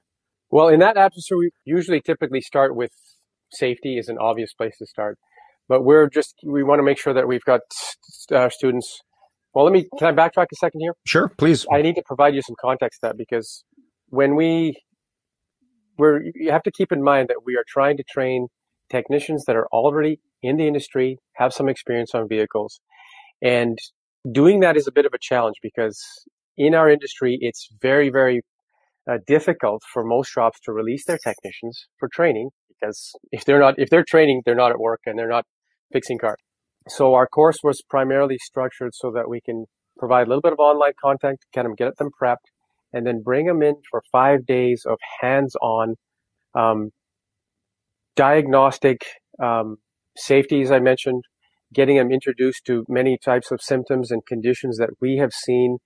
Well, 0.50 0.69
in 0.69 0.79
that 0.79 0.98
atmosphere, 0.98 1.38
we 1.38 1.51
usually 1.63 2.01
typically 2.01 2.41
start 2.41 2.75
with 2.75 2.91
safety 3.51 3.97
is 3.97 4.09
an 4.09 4.17
obvious 4.19 4.53
place 4.53 4.77
to 4.77 4.85
start. 4.85 5.17
But 5.67 5.83
we're 5.83 6.09
just, 6.09 6.35
we 6.43 6.63
want 6.63 6.79
to 6.79 6.83
make 6.83 6.97
sure 6.97 7.13
that 7.13 7.27
we've 7.27 7.43
got 7.43 7.61
uh, 8.33 8.49
students. 8.49 9.01
Well, 9.53 9.65
let 9.65 9.73
me, 9.73 9.87
can 9.97 10.07
I 10.07 10.11
backtrack 10.11 10.47
a 10.51 10.55
second 10.59 10.81
here? 10.81 10.93
Sure, 11.05 11.29
please. 11.37 11.65
I 11.71 11.81
need 11.81 11.95
to 11.95 12.03
provide 12.05 12.33
you 12.33 12.41
some 12.41 12.55
context 12.59 13.01
that 13.01 13.17
because 13.17 13.63
when 14.07 14.35
we 14.35 14.75
we're, 15.97 16.21
you 16.33 16.51
have 16.51 16.63
to 16.63 16.71
keep 16.71 16.91
in 16.91 17.03
mind 17.03 17.27
that 17.27 17.45
we 17.45 17.55
are 17.55 17.65
trying 17.67 17.97
to 17.97 18.03
train 18.03 18.47
technicians 18.89 19.45
that 19.45 19.55
are 19.55 19.67
already 19.67 20.19
in 20.41 20.57
the 20.57 20.65
industry, 20.65 21.19
have 21.35 21.53
some 21.53 21.67
experience 21.67 22.15
on 22.15 22.27
vehicles. 22.27 22.79
And 23.41 23.77
doing 24.31 24.61
that 24.61 24.77
is 24.77 24.87
a 24.87 24.91
bit 24.91 25.05
of 25.05 25.13
a 25.13 25.19
challenge 25.19 25.57
because 25.61 26.01
in 26.57 26.73
our 26.73 26.89
industry, 26.89 27.37
it's 27.41 27.67
very, 27.81 28.09
very 28.09 28.41
uh, 29.09 29.17
difficult 29.27 29.83
for 29.91 30.03
most 30.03 30.29
shops 30.29 30.59
to 30.65 30.71
release 30.71 31.05
their 31.05 31.17
technicians 31.17 31.87
for 31.97 32.09
training 32.11 32.49
because 32.79 33.13
if 33.31 33.45
they're 33.45 33.59
not, 33.59 33.75
if 33.77 33.89
they're 33.89 34.05
training, 34.07 34.41
they're 34.45 34.55
not 34.55 34.71
at 34.71 34.79
work 34.79 35.01
and 35.05 35.17
they're 35.17 35.29
not 35.29 35.45
fixing 35.91 36.17
cars. 36.17 36.38
So 36.88 37.13
our 37.13 37.27
course 37.27 37.57
was 37.63 37.81
primarily 37.89 38.38
structured 38.39 38.91
so 38.93 39.12
that 39.12 39.29
we 39.29 39.41
can 39.41 39.65
provide 39.98 40.27
a 40.27 40.29
little 40.29 40.41
bit 40.41 40.53
of 40.53 40.59
online 40.59 40.93
content, 41.01 41.39
kind 41.53 41.67
of 41.67 41.75
get 41.77 41.98
them 41.98 42.09
prepped, 42.21 42.48
and 42.93 43.05
then 43.05 43.21
bring 43.24 43.45
them 43.45 43.62
in 43.62 43.75
for 43.91 44.01
five 44.12 44.45
days 44.45 44.83
of 44.89 44.98
hands-on 45.21 45.95
um, 46.55 46.89
diagnostic 48.15 49.01
um, 49.41 49.77
safety, 50.17 50.62
as 50.62 50.71
I 50.71 50.79
mentioned, 50.79 51.24
getting 51.74 51.98
them 51.98 52.12
introduced 52.12 52.65
to 52.65 52.86
many 52.89 53.17
types 53.24 53.51
of 53.51 53.62
symptoms 53.62 54.09
and 54.09 54.25
conditions 54.25 54.77
that 54.77 54.89
we 55.00 55.17
have 55.17 55.31
seen 55.31 55.77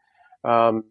um, 0.46 0.84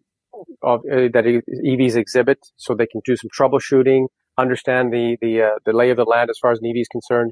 of, 0.61 0.81
uh, 0.91 1.09
that 1.13 1.25
EVs 1.65 1.95
exhibit, 1.95 2.39
so 2.57 2.73
they 2.73 2.87
can 2.87 3.01
do 3.05 3.15
some 3.15 3.29
troubleshooting, 3.37 4.07
understand 4.37 4.93
the 4.93 5.17
the 5.21 5.41
uh, 5.41 5.55
the 5.65 5.73
lay 5.73 5.89
of 5.89 5.97
the 5.97 6.05
land 6.05 6.29
as 6.29 6.37
far 6.41 6.51
as 6.51 6.59
an 6.61 6.71
is 6.75 6.87
concerned, 6.87 7.31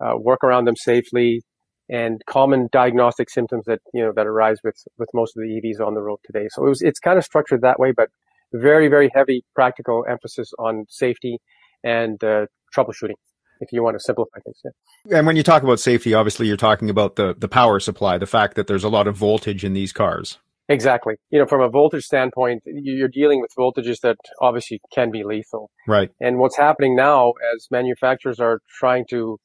uh, 0.00 0.16
work 0.16 0.42
around 0.44 0.66
them 0.66 0.76
safely, 0.76 1.42
and 1.88 2.22
common 2.26 2.68
diagnostic 2.72 3.30
symptoms 3.30 3.64
that 3.66 3.80
you 3.92 4.02
know 4.02 4.12
that 4.14 4.26
arise 4.26 4.58
with 4.64 4.76
with 4.98 5.08
most 5.14 5.36
of 5.36 5.42
the 5.42 5.48
EVs 5.48 5.84
on 5.84 5.94
the 5.94 6.02
road 6.02 6.18
today. 6.24 6.48
So 6.50 6.66
it 6.66 6.68
was, 6.68 6.82
it's 6.82 6.98
kind 6.98 7.18
of 7.18 7.24
structured 7.24 7.62
that 7.62 7.78
way, 7.78 7.92
but 7.92 8.08
very 8.52 8.88
very 8.88 9.10
heavy 9.14 9.44
practical 9.54 10.04
emphasis 10.08 10.52
on 10.58 10.86
safety 10.88 11.38
and 11.82 12.22
uh, 12.22 12.46
troubleshooting. 12.76 13.14
If 13.60 13.72
you 13.72 13.82
want 13.82 13.94
to 13.94 14.00
simplify 14.00 14.40
things, 14.44 14.60
yeah. 15.06 15.18
And 15.18 15.26
when 15.26 15.36
you 15.36 15.44
talk 15.44 15.62
about 15.62 15.78
safety, 15.78 16.14
obviously 16.14 16.48
you're 16.48 16.56
talking 16.56 16.90
about 16.90 17.16
the 17.16 17.34
the 17.36 17.48
power 17.48 17.78
supply, 17.78 18.18
the 18.18 18.26
fact 18.26 18.56
that 18.56 18.66
there's 18.66 18.84
a 18.84 18.88
lot 18.88 19.06
of 19.06 19.16
voltage 19.16 19.64
in 19.64 19.72
these 19.72 19.92
cars. 19.92 20.38
Exactly. 20.68 21.14
You 21.30 21.40
know, 21.40 21.46
from 21.46 21.60
a 21.60 21.68
voltage 21.68 22.04
standpoint, 22.04 22.62
you're 22.64 23.08
dealing 23.08 23.40
with 23.40 23.50
voltages 23.58 24.00
that 24.02 24.16
obviously 24.40 24.80
can 24.92 25.10
be 25.10 25.24
lethal. 25.24 25.70
Right. 25.88 26.10
And 26.20 26.38
what's 26.38 26.56
happening 26.56 26.94
now 26.94 27.34
as 27.54 27.66
manufacturers 27.70 28.38
are 28.38 28.60
trying 28.78 29.04
to 29.10 29.38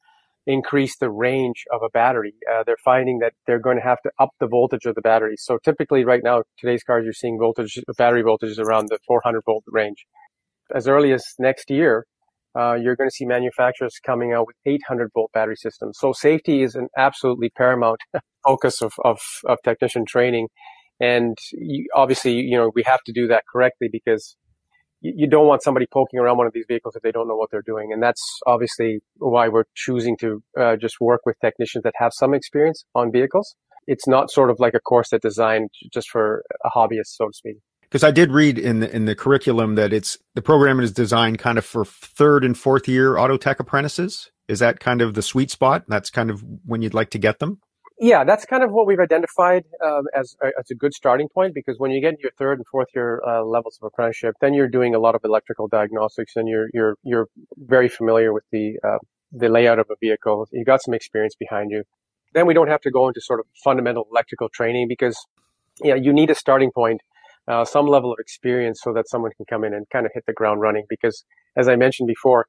increase 0.45 0.97
the 0.97 1.09
range 1.09 1.65
of 1.73 1.81
a 1.83 1.89
battery, 1.89 2.33
uh, 2.51 2.63
they're 2.65 2.77
finding 2.83 3.19
that 3.19 3.33
they're 3.45 3.59
going 3.59 3.77
to 3.77 3.83
have 3.83 4.01
to 4.03 4.11
up 4.19 4.29
the 4.39 4.47
voltage 4.47 4.85
of 4.85 4.95
the 4.95 5.01
battery. 5.01 5.35
So 5.37 5.57
typically 5.63 6.05
right 6.05 6.21
now, 6.23 6.43
today's 6.57 6.83
cars, 6.83 7.03
you're 7.03 7.13
seeing 7.13 7.37
voltage, 7.37 7.77
battery 7.97 8.23
voltages 8.23 8.57
around 8.57 8.87
the 8.89 8.99
400 9.05 9.41
volt 9.45 9.63
range. 9.67 10.05
As 10.73 10.87
early 10.87 11.11
as 11.13 11.23
next 11.39 11.69
year, 11.69 12.05
uh, 12.57 12.75
you're 12.75 12.95
going 12.95 13.09
to 13.09 13.13
see 13.13 13.25
manufacturers 13.25 13.99
coming 14.03 14.33
out 14.33 14.47
with 14.47 14.55
800 14.65 15.11
volt 15.13 15.31
battery 15.33 15.57
systems. 15.57 15.97
So 15.99 16.13
safety 16.13 16.63
is 16.63 16.75
an 16.75 16.87
absolutely 16.97 17.49
paramount 17.49 17.99
focus 18.43 18.81
of, 18.81 18.93
of, 19.03 19.19
of 19.45 19.57
technician 19.63 20.05
training. 20.05 20.47
And 20.99 21.37
you, 21.53 21.87
obviously, 21.95 22.33
you 22.33 22.57
know, 22.57 22.71
we 22.73 22.83
have 22.83 23.01
to 23.05 23.11
do 23.13 23.27
that 23.27 23.43
correctly 23.51 23.89
because 23.91 24.35
you, 25.01 25.27
don't 25.27 25.47
want 25.47 25.61
somebody 25.61 25.85
poking 25.91 26.19
around 26.19 26.37
one 26.37 26.47
of 26.47 26.53
these 26.53 26.65
vehicles 26.67 26.95
if 26.95 27.03
they 27.03 27.11
don't 27.11 27.27
know 27.27 27.35
what 27.35 27.51
they're 27.51 27.61
doing. 27.61 27.93
And 27.93 28.01
that's 28.01 28.23
obviously 28.47 28.99
why 29.17 29.47
we're 29.47 29.65
choosing 29.75 30.17
to 30.17 30.43
uh, 30.59 30.75
just 30.75 30.99
work 30.99 31.21
with 31.25 31.35
technicians 31.39 31.83
that 31.83 31.93
have 31.97 32.11
some 32.13 32.33
experience 32.33 32.83
on 32.95 33.11
vehicles. 33.11 33.55
It's 33.85 34.07
not 34.07 34.31
sort 34.31 34.49
of 34.49 34.59
like 34.59 34.73
a 34.73 34.79
course 34.79 35.09
that's 35.09 35.21
designed 35.21 35.69
just 35.93 36.09
for 36.09 36.43
a 36.65 36.69
hobbyist, 36.69 37.07
so 37.07 37.27
to 37.27 37.33
speak 37.33 37.57
because 37.83 38.03
I 38.03 38.11
did 38.11 38.31
read 38.31 38.57
in 38.57 38.81
the 38.81 38.93
in 38.93 39.05
the 39.05 39.15
curriculum 39.15 39.75
that 39.75 39.93
it's 39.93 40.17
the 40.35 40.41
program 40.41 40.81
is 40.81 40.91
designed 40.91 41.39
kind 41.39 41.57
of 41.57 41.63
for 41.63 41.85
third 41.85 42.43
and 42.43 42.57
fourth 42.57 42.87
year 42.87 43.17
auto 43.17 43.37
tech 43.37 43.61
apprentices. 43.61 44.29
Is 44.49 44.59
that 44.59 44.79
kind 44.79 45.01
of 45.01 45.13
the 45.13 45.21
sweet 45.21 45.51
spot? 45.51 45.85
That's 45.87 46.09
kind 46.09 46.29
of 46.29 46.43
when 46.65 46.81
you'd 46.81 46.93
like 46.93 47.11
to 47.11 47.17
get 47.17 47.39
them 47.39 47.61
yeah, 47.99 48.23
that's 48.23 48.45
kind 48.45 48.63
of 48.63 48.71
what 48.71 48.85
we've 48.85 48.99
identified 48.99 49.63
um, 49.83 50.03
as, 50.15 50.35
as 50.43 50.69
a 50.69 50.75
good 50.75 50.93
starting 50.93 51.27
point 51.29 51.55
because 51.55 51.79
when 51.79 51.89
you 51.89 51.99
get 51.99 52.19
your 52.19 52.31
third 52.37 52.59
and 52.59 52.67
fourth 52.67 52.89
year 52.93 53.21
uh, 53.27 53.43
levels 53.43 53.79
of 53.81 53.87
apprenticeship, 53.87 54.35
then 54.39 54.53
you're 54.53 54.67
doing 54.67 54.93
a 54.93 54.99
lot 54.99 55.15
of 55.15 55.21
electrical 55.23 55.67
diagnostics 55.67 56.35
and 56.35 56.47
you're 56.47 56.69
you're 56.73 56.95
you're 57.03 57.27
very 57.57 57.89
familiar 57.89 58.33
with 58.33 58.43
the 58.51 58.77
uh, 58.83 58.99
the 59.31 59.49
layout 59.49 59.79
of 59.79 59.87
a 59.89 59.95
vehicle. 59.99 60.47
You 60.51 60.63
got 60.63 60.83
some 60.83 60.93
experience 60.93 61.35
behind 61.35 61.71
you. 61.71 61.83
Then 62.33 62.45
we 62.45 62.53
don't 62.53 62.67
have 62.67 62.81
to 62.81 62.91
go 62.91 63.07
into 63.07 63.19
sort 63.19 63.39
of 63.39 63.47
fundamental 63.63 64.07
electrical 64.11 64.49
training 64.49 64.87
because 64.87 65.17
yeah, 65.83 65.95
you 65.95 66.13
need 66.13 66.29
a 66.29 66.35
starting 66.35 66.71
point, 66.71 67.01
uh, 67.47 67.65
some 67.65 67.87
level 67.87 68.11
of 68.11 68.19
experience 68.19 68.79
so 68.83 68.93
that 68.93 69.09
someone 69.09 69.31
can 69.37 69.45
come 69.45 69.63
in 69.63 69.73
and 69.73 69.89
kind 69.89 70.05
of 70.05 70.11
hit 70.13 70.25
the 70.27 70.33
ground 70.33 70.61
running. 70.61 70.85
Because 70.87 71.25
as 71.55 71.67
I 71.67 71.75
mentioned 71.75 72.07
before, 72.07 72.45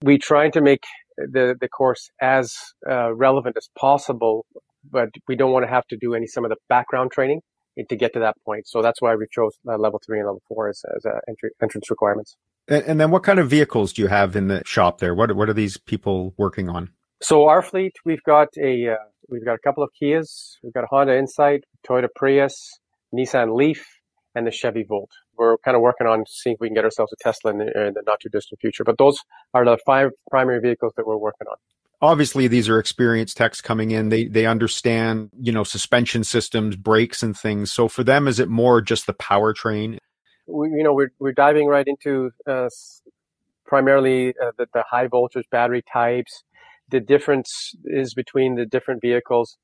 we 0.00 0.16
try 0.16 0.48
to 0.50 0.60
make 0.60 0.84
the 1.18 1.56
the 1.60 1.68
course 1.68 2.10
as 2.20 2.54
uh, 2.88 3.12
relevant 3.14 3.56
as 3.56 3.68
possible 3.76 4.46
but 4.90 5.08
we 5.28 5.36
don't 5.36 5.52
want 5.52 5.64
to 5.64 5.70
have 5.70 5.86
to 5.88 5.96
do 5.96 6.14
any 6.14 6.26
some 6.26 6.44
of 6.44 6.50
the 6.50 6.56
background 6.68 7.10
training 7.12 7.40
to 7.88 7.96
get 7.96 8.12
to 8.14 8.20
that 8.20 8.36
point. 8.44 8.66
So 8.66 8.82
that's 8.82 9.02
why 9.02 9.14
we 9.16 9.26
chose 9.30 9.52
uh, 9.68 9.76
level 9.76 10.00
three 10.04 10.18
and 10.18 10.26
level 10.26 10.42
four 10.48 10.68
as, 10.68 10.82
as 10.96 11.04
uh, 11.04 11.18
entry, 11.28 11.50
entrance 11.62 11.90
requirements. 11.90 12.36
And, 12.68 12.84
and, 12.84 13.00
then 13.00 13.10
what 13.10 13.22
kind 13.22 13.38
of 13.38 13.50
vehicles 13.50 13.92
do 13.92 14.02
you 14.02 14.08
have 14.08 14.34
in 14.34 14.48
the 14.48 14.62
shop 14.64 14.98
there? 14.98 15.14
What, 15.14 15.34
what 15.36 15.48
are 15.48 15.54
these 15.54 15.76
people 15.76 16.34
working 16.36 16.68
on? 16.68 16.90
So 17.22 17.48
our 17.48 17.62
fleet, 17.62 17.92
we've 18.04 18.22
got 18.22 18.48
a, 18.58 18.88
uh, 18.88 18.96
we've 19.28 19.44
got 19.44 19.54
a 19.54 19.58
couple 19.58 19.82
of 19.82 19.90
Kias. 20.00 20.54
We've 20.62 20.72
got 20.72 20.84
a 20.84 20.88
Honda 20.90 21.16
Insight, 21.16 21.64
Toyota 21.86 22.08
Prius, 22.14 22.78
Nissan 23.14 23.54
Leaf, 23.54 23.86
and 24.34 24.46
the 24.46 24.50
Chevy 24.50 24.84
Volt. 24.86 25.10
We're 25.38 25.58
kind 25.58 25.76
of 25.76 25.82
working 25.82 26.06
on 26.06 26.24
seeing 26.26 26.54
if 26.54 26.60
we 26.60 26.68
can 26.68 26.74
get 26.74 26.84
ourselves 26.84 27.12
a 27.12 27.16
Tesla 27.22 27.52
in 27.52 27.58
the, 27.58 27.64
in 27.64 27.94
the 27.94 28.02
not 28.06 28.20
too 28.20 28.30
distant 28.30 28.60
future. 28.60 28.84
But 28.84 28.98
those 28.98 29.18
are 29.54 29.64
the 29.64 29.78
five 29.84 30.10
primary 30.30 30.60
vehicles 30.60 30.92
that 30.96 31.06
we're 31.06 31.16
working 31.16 31.46
on 31.46 31.56
obviously 32.00 32.48
these 32.48 32.68
are 32.68 32.78
experienced 32.78 33.36
techs 33.36 33.60
coming 33.60 33.90
in. 33.90 34.08
They 34.08 34.26
they 34.26 34.46
understand 34.46 35.30
you 35.40 35.52
know 35.52 35.64
suspension 35.64 36.24
systems 36.24 36.76
brakes 36.76 37.22
and 37.22 37.36
things. 37.36 37.72
So 37.72 37.88
for 37.88 38.04
them 38.04 38.28
is 38.28 38.38
it 38.38 38.48
more 38.48 38.80
just 38.80 39.06
the 39.06 39.14
powertrain? 39.14 39.98
We, 40.46 40.68
you 40.68 40.82
know 40.82 40.94
we're, 40.94 41.12
we're 41.18 41.32
diving 41.32 41.66
right 41.68 41.86
into 41.86 42.30
uh, 42.46 42.68
primarily 43.66 44.30
uh, 44.42 44.52
the, 44.58 44.66
the 44.72 44.84
high 44.88 45.08
voltage 45.08 45.46
battery 45.50 45.82
types 45.92 46.42
the 46.88 47.00
difference 47.00 47.74
is 47.84 48.14
between 48.14 48.54
the 48.54 48.66
different 48.66 49.00
vehicles. 49.02 49.56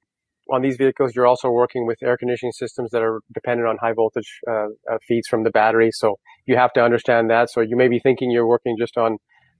On 0.52 0.60
these 0.60 0.76
vehicles 0.76 1.14
you're 1.14 1.26
also 1.26 1.50
working 1.50 1.86
with 1.86 2.02
air 2.02 2.16
conditioning 2.16 2.52
systems 2.52 2.90
that 2.90 3.02
are 3.02 3.20
dependent 3.32 3.68
on 3.68 3.78
high 3.80 3.92
voltage 3.92 4.40
uh, 4.50 4.66
uh 4.90 4.98
feeds 5.06 5.28
from 5.28 5.44
the 5.44 5.50
battery. 5.50 5.90
So 5.92 6.18
you 6.46 6.56
have 6.56 6.72
to 6.72 6.82
understand 6.82 7.30
that. 7.30 7.50
So 7.50 7.60
you 7.60 7.76
may 7.76 7.88
be 7.88 8.00
thinking 8.00 8.30
you're 8.30 8.46
working 8.46 8.76
just 8.78 8.96
on 8.96 9.18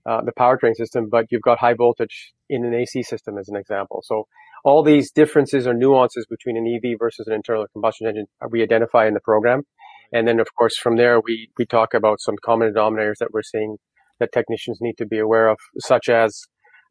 uh, 0.09 0.21
the 0.21 0.31
powertrain 0.37 0.75
system, 0.75 1.09
but 1.09 1.25
you've 1.29 1.41
got 1.41 1.59
high 1.59 1.73
voltage 1.73 2.33
in 2.49 2.65
an 2.65 2.73
AC 2.73 3.03
system 3.03 3.37
as 3.37 3.47
an 3.49 3.55
example. 3.55 4.01
So 4.03 4.27
all 4.63 4.83
these 4.83 5.11
differences 5.11 5.67
or 5.67 5.73
nuances 5.73 6.25
between 6.29 6.57
an 6.57 6.67
EV 6.67 6.97
versus 6.99 7.27
an 7.27 7.33
internal 7.33 7.65
combustion 7.73 8.07
engine 8.07 8.25
we 8.49 8.61
identify 8.61 9.07
in 9.07 9.13
the 9.13 9.19
program. 9.19 9.63
And 10.11 10.27
then 10.27 10.39
of 10.39 10.47
course 10.57 10.77
from 10.77 10.97
there 10.97 11.19
we, 11.19 11.49
we 11.57 11.65
talk 11.65 11.93
about 11.93 12.19
some 12.19 12.35
common 12.43 12.73
denominators 12.73 13.17
that 13.19 13.29
we're 13.31 13.43
seeing 13.43 13.77
that 14.19 14.31
technicians 14.31 14.79
need 14.81 14.97
to 14.97 15.05
be 15.05 15.19
aware 15.19 15.47
of, 15.49 15.57
such 15.79 16.07
as 16.09 16.43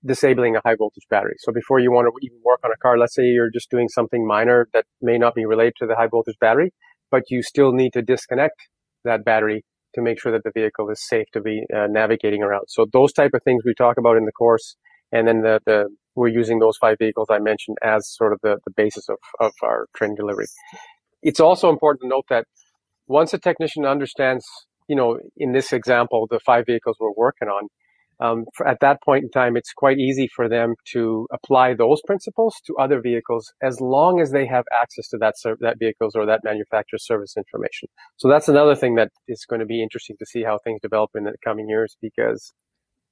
disabling 0.05 0.57
a 0.57 0.61
high 0.65 0.75
voltage 0.75 1.07
battery. 1.09 1.37
So 1.39 1.53
before 1.53 1.79
you 1.79 1.93
want 1.93 2.07
to 2.07 2.27
even 2.27 2.39
work 2.45 2.61
on 2.65 2.73
a 2.73 2.77
car, 2.77 2.99
let's 2.99 3.15
say 3.15 3.23
you're 3.23 3.51
just 3.51 3.71
doing 3.71 3.89
something 3.89 4.27
minor 4.27 4.69
that 4.73 4.85
may 5.01 5.17
not 5.17 5.35
be 5.35 5.47
related 5.47 5.75
to 5.79 5.87
the 5.87 5.95
high 5.95 6.09
voltage 6.09 6.37
battery, 6.41 6.73
but 7.11 7.23
you 7.31 7.43
still 7.43 7.73
need 7.73 7.93
to 7.93 8.03
disconnect 8.03 8.57
that 9.05 9.25
battery 9.25 9.65
to 9.95 10.03
make 10.03 10.21
sure 10.21 10.33
that 10.33 10.43
the 10.45 10.53
vehicle 10.55 10.89
is 10.91 11.07
safe 11.07 11.27
to 11.33 11.41
be 11.41 11.63
uh, 11.75 11.87
navigating 11.89 12.43
around. 12.43 12.65
So 12.69 12.87
those 12.93 13.13
type 13.13 13.33
of 13.35 13.43
things 13.43 13.63
we 13.65 13.75
talk 13.75 13.97
about 13.99 14.17
in 14.17 14.25
the 14.25 14.33
course, 14.33 14.77
and 15.11 15.27
then 15.29 15.43
the, 15.43 15.61
the 15.67 15.89
we're 16.15 16.29
using 16.29 16.59
those 16.59 16.77
five 16.77 16.97
vehicles 16.99 17.29
I 17.31 17.39
mentioned 17.39 17.79
as 17.83 18.09
sort 18.09 18.33
of 18.33 18.41
the, 18.43 18.59
the 18.67 18.73
basis 18.77 19.09
of, 19.09 19.17
of 19.41 19.53
our 19.63 19.87
training 19.97 20.17
delivery. 20.17 20.47
It's 21.23 21.41
also 21.41 21.71
important 21.71 22.03
to 22.03 22.09
note 22.09 22.25
that 22.29 22.45
once 23.07 23.33
a 23.33 23.39
technician 23.39 23.87
understands, 23.87 24.45
you 24.89 24.97
know, 24.97 25.19
in 25.37 25.53
this 25.53 25.73
example, 25.73 26.27
the 26.31 26.41
five 26.41 26.65
vehicles 26.67 26.97
we're 27.01 27.13
working 27.17 27.49
on, 27.49 27.69
um, 28.23 28.45
at 28.65 28.79
that 28.81 29.03
point 29.03 29.25
in 29.25 29.31
time, 29.31 29.57
it's 29.57 29.73
quite 29.73 29.99
easy 29.99 30.29
for 30.35 30.49
them 30.49 30.75
to 30.93 31.27
apply 31.33 31.75
those 31.75 32.01
principles 32.07 32.55
to 32.67 32.77
other 32.77 33.01
vehicles 33.01 33.53
as 33.61 33.81
long 33.81 34.21
as 34.21 34.31
they 34.31 34.47
have 34.47 34.65
access 34.81 35.09
to 35.09 35.19
that 35.19 35.35
ser- 35.37 35.59
that 35.61 35.79
vehicles 35.81 36.15
or 36.15 36.25
that 36.27 36.41
manufacturer's 36.45 37.05
service 37.05 37.37
information. 37.37 37.89
So 38.19 38.29
that's 38.29 38.49
another 38.49 38.77
thing 38.77 38.95
that 38.95 39.11
is 39.27 39.45
going 39.51 39.59
to 39.61 39.67
be 39.67 39.83
interesting 39.83 40.17
to 40.21 40.27
see 40.27 40.45
how 40.45 40.59
things 40.63 40.81
develop 40.81 41.11
in 41.17 41.25
the 41.25 41.33
coming 41.45 41.69
years. 41.69 41.97
Because 42.01 42.53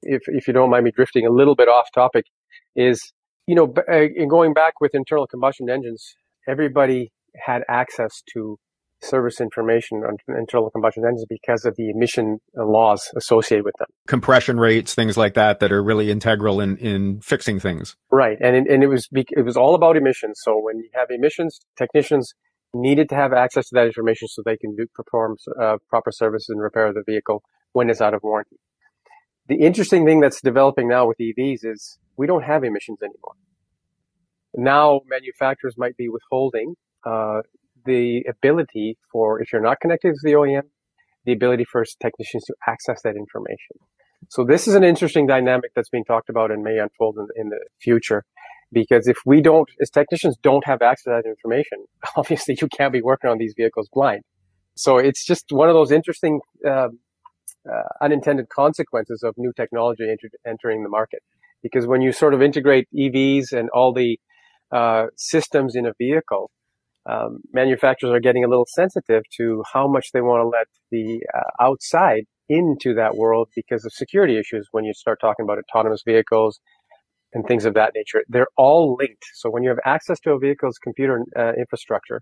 if 0.02 0.22
if 0.28 0.46
you 0.46 0.54
don't 0.54 0.70
mind 0.70 0.84
me 0.84 0.92
drifting 0.94 1.26
a 1.26 1.30
little 1.30 1.56
bit 1.56 1.68
off 1.68 1.88
topic, 1.92 2.26
is 2.76 3.12
you 3.48 3.56
know, 3.56 3.74
uh, 3.90 4.06
in 4.14 4.28
going 4.28 4.54
back 4.54 4.80
with 4.80 4.94
internal 4.94 5.26
combustion 5.26 5.68
engines, 5.68 6.14
everybody 6.48 7.10
had 7.44 7.62
access 7.68 8.22
to 8.34 8.58
service 9.02 9.40
information 9.40 9.98
on 9.98 10.16
internal 10.36 10.70
combustion 10.70 11.04
engines 11.04 11.24
because 11.28 11.64
of 11.64 11.76
the 11.76 11.90
emission 11.90 12.38
laws 12.54 13.10
associated 13.16 13.64
with 13.64 13.74
them. 13.78 13.88
Compression 14.06 14.58
rates, 14.58 14.94
things 14.94 15.16
like 15.16 15.34
that, 15.34 15.60
that 15.60 15.72
are 15.72 15.82
really 15.82 16.10
integral 16.10 16.60
in, 16.60 16.76
in 16.78 17.20
fixing 17.20 17.58
things. 17.58 17.96
Right. 18.10 18.38
And, 18.40 18.66
and 18.66 18.82
it 18.82 18.88
was, 18.88 19.08
it 19.12 19.44
was 19.44 19.56
all 19.56 19.74
about 19.74 19.96
emissions. 19.96 20.40
So 20.42 20.58
when 20.60 20.78
you 20.78 20.88
have 20.94 21.08
emissions, 21.10 21.60
technicians 21.76 22.34
needed 22.74 23.08
to 23.08 23.14
have 23.14 23.32
access 23.32 23.68
to 23.68 23.74
that 23.74 23.86
information 23.86 24.28
so 24.28 24.42
they 24.44 24.56
can 24.56 24.76
do, 24.76 24.86
perform 24.94 25.36
uh, 25.60 25.76
proper 25.88 26.12
services 26.12 26.48
and 26.48 26.60
repair 26.60 26.92
the 26.92 27.02
vehicle 27.06 27.42
when 27.72 27.90
it's 27.90 28.00
out 28.00 28.14
of 28.14 28.20
warranty. 28.22 28.56
The 29.48 29.56
interesting 29.56 30.06
thing 30.06 30.20
that's 30.20 30.40
developing 30.40 30.88
now 30.88 31.06
with 31.06 31.18
EVs 31.18 31.64
is 31.64 31.98
we 32.16 32.26
don't 32.26 32.44
have 32.44 32.62
emissions 32.62 32.98
anymore. 33.02 33.34
Now 34.54 35.00
manufacturers 35.08 35.74
might 35.76 35.96
be 35.96 36.08
withholding 36.08 36.74
uh, 37.04 37.40
the 37.84 38.24
ability 38.28 38.96
for, 39.10 39.40
if 39.40 39.52
you're 39.52 39.62
not 39.62 39.80
connected 39.80 40.12
to 40.14 40.20
the 40.22 40.32
OEM, 40.32 40.62
the 41.24 41.32
ability 41.32 41.64
for 41.64 41.84
technicians 42.00 42.44
to 42.44 42.54
access 42.66 43.02
that 43.02 43.16
information. 43.16 43.76
So 44.28 44.44
this 44.44 44.68
is 44.68 44.74
an 44.74 44.84
interesting 44.84 45.26
dynamic 45.26 45.72
that's 45.74 45.88
being 45.88 46.04
talked 46.04 46.28
about 46.28 46.50
and 46.50 46.62
may 46.62 46.78
unfold 46.78 47.16
in, 47.18 47.26
in 47.36 47.48
the 47.48 47.60
future. 47.80 48.24
Because 48.72 49.08
if 49.08 49.16
we 49.26 49.40
don't, 49.40 49.68
as 49.80 49.90
technicians 49.90 50.36
don't 50.42 50.64
have 50.64 50.80
access 50.82 51.04
to 51.04 51.10
that 51.10 51.28
information, 51.28 51.78
obviously 52.16 52.56
you 52.60 52.68
can't 52.68 52.92
be 52.92 53.02
working 53.02 53.30
on 53.30 53.38
these 53.38 53.54
vehicles 53.56 53.88
blind. 53.92 54.22
So 54.76 54.98
it's 54.98 55.26
just 55.26 55.46
one 55.50 55.68
of 55.68 55.74
those 55.74 55.90
interesting 55.90 56.40
uh, 56.66 56.88
uh, 57.68 57.82
unintended 58.00 58.48
consequences 58.48 59.22
of 59.24 59.34
new 59.36 59.52
technology 59.56 60.04
enter- 60.04 60.30
entering 60.46 60.82
the 60.82 60.88
market. 60.88 61.20
Because 61.62 61.86
when 61.86 62.00
you 62.00 62.12
sort 62.12 62.32
of 62.32 62.40
integrate 62.40 62.88
EVs 62.96 63.52
and 63.52 63.68
all 63.70 63.92
the 63.92 64.18
uh, 64.72 65.06
systems 65.16 65.74
in 65.74 65.84
a 65.84 65.92
vehicle, 65.98 66.50
um, 67.08 67.40
manufacturers 67.52 68.12
are 68.12 68.20
getting 68.20 68.44
a 68.44 68.48
little 68.48 68.66
sensitive 68.68 69.22
to 69.36 69.62
how 69.72 69.88
much 69.88 70.08
they 70.12 70.20
want 70.20 70.42
to 70.42 70.48
let 70.48 70.66
the 70.90 71.20
uh, 71.34 71.64
outside 71.64 72.24
into 72.48 72.94
that 72.94 73.16
world 73.16 73.48
because 73.54 73.84
of 73.84 73.92
security 73.92 74.38
issues. 74.38 74.68
When 74.72 74.84
you 74.84 74.92
start 74.92 75.18
talking 75.20 75.44
about 75.44 75.58
autonomous 75.58 76.02
vehicles 76.04 76.60
and 77.32 77.46
things 77.46 77.64
of 77.64 77.74
that 77.74 77.92
nature, 77.94 78.22
they're 78.28 78.48
all 78.56 78.96
linked. 78.98 79.24
So 79.34 79.50
when 79.50 79.62
you 79.62 79.68
have 79.68 79.78
access 79.84 80.18
to 80.20 80.32
a 80.32 80.38
vehicle's 80.38 80.78
computer 80.78 81.24
uh, 81.38 81.52
infrastructure, 81.58 82.20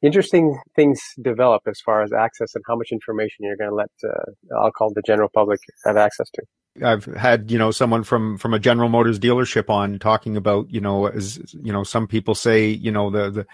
interesting 0.00 0.58
things 0.76 1.00
develop 1.20 1.62
as 1.66 1.80
far 1.84 2.02
as 2.02 2.12
access 2.12 2.54
and 2.54 2.64
how 2.66 2.76
much 2.76 2.88
information 2.92 3.36
you're 3.40 3.56
going 3.56 3.70
to 3.70 3.76
let, 3.76 3.90
uh, 4.04 4.60
I'll 4.62 4.70
call 4.70 4.92
the 4.94 5.02
general 5.04 5.28
public 5.34 5.60
have 5.84 5.96
access 5.96 6.28
to. 6.34 6.42
I've 6.84 7.04
had, 7.06 7.50
you 7.50 7.58
know, 7.58 7.72
someone 7.72 8.04
from, 8.04 8.38
from 8.38 8.54
a 8.54 8.60
General 8.60 8.88
Motors 8.88 9.18
dealership 9.18 9.68
on 9.68 9.98
talking 9.98 10.36
about, 10.36 10.70
you 10.70 10.80
know, 10.80 11.06
as, 11.06 11.40
you 11.60 11.72
know, 11.72 11.82
some 11.82 12.06
people 12.06 12.36
say, 12.36 12.68
you 12.68 12.92
know, 12.92 13.10
the, 13.10 13.30
the, 13.30 13.46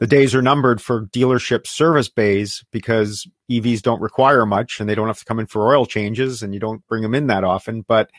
the 0.00 0.06
days 0.06 0.34
are 0.34 0.42
numbered 0.42 0.80
for 0.80 1.06
dealership 1.06 1.66
service 1.66 2.08
bays 2.08 2.64
because 2.72 3.28
EVs 3.50 3.82
don't 3.82 4.00
require 4.00 4.46
much 4.46 4.80
and 4.80 4.88
they 4.88 4.94
don't 4.94 5.08
have 5.08 5.18
to 5.18 5.26
come 5.26 5.38
in 5.38 5.46
for 5.46 5.72
oil 5.72 5.84
changes 5.84 6.42
and 6.42 6.54
you 6.54 6.58
don't 6.58 6.84
bring 6.86 7.02
them 7.02 7.14
in 7.14 7.26
that 7.26 7.44
often. 7.44 7.82
But 7.82 8.10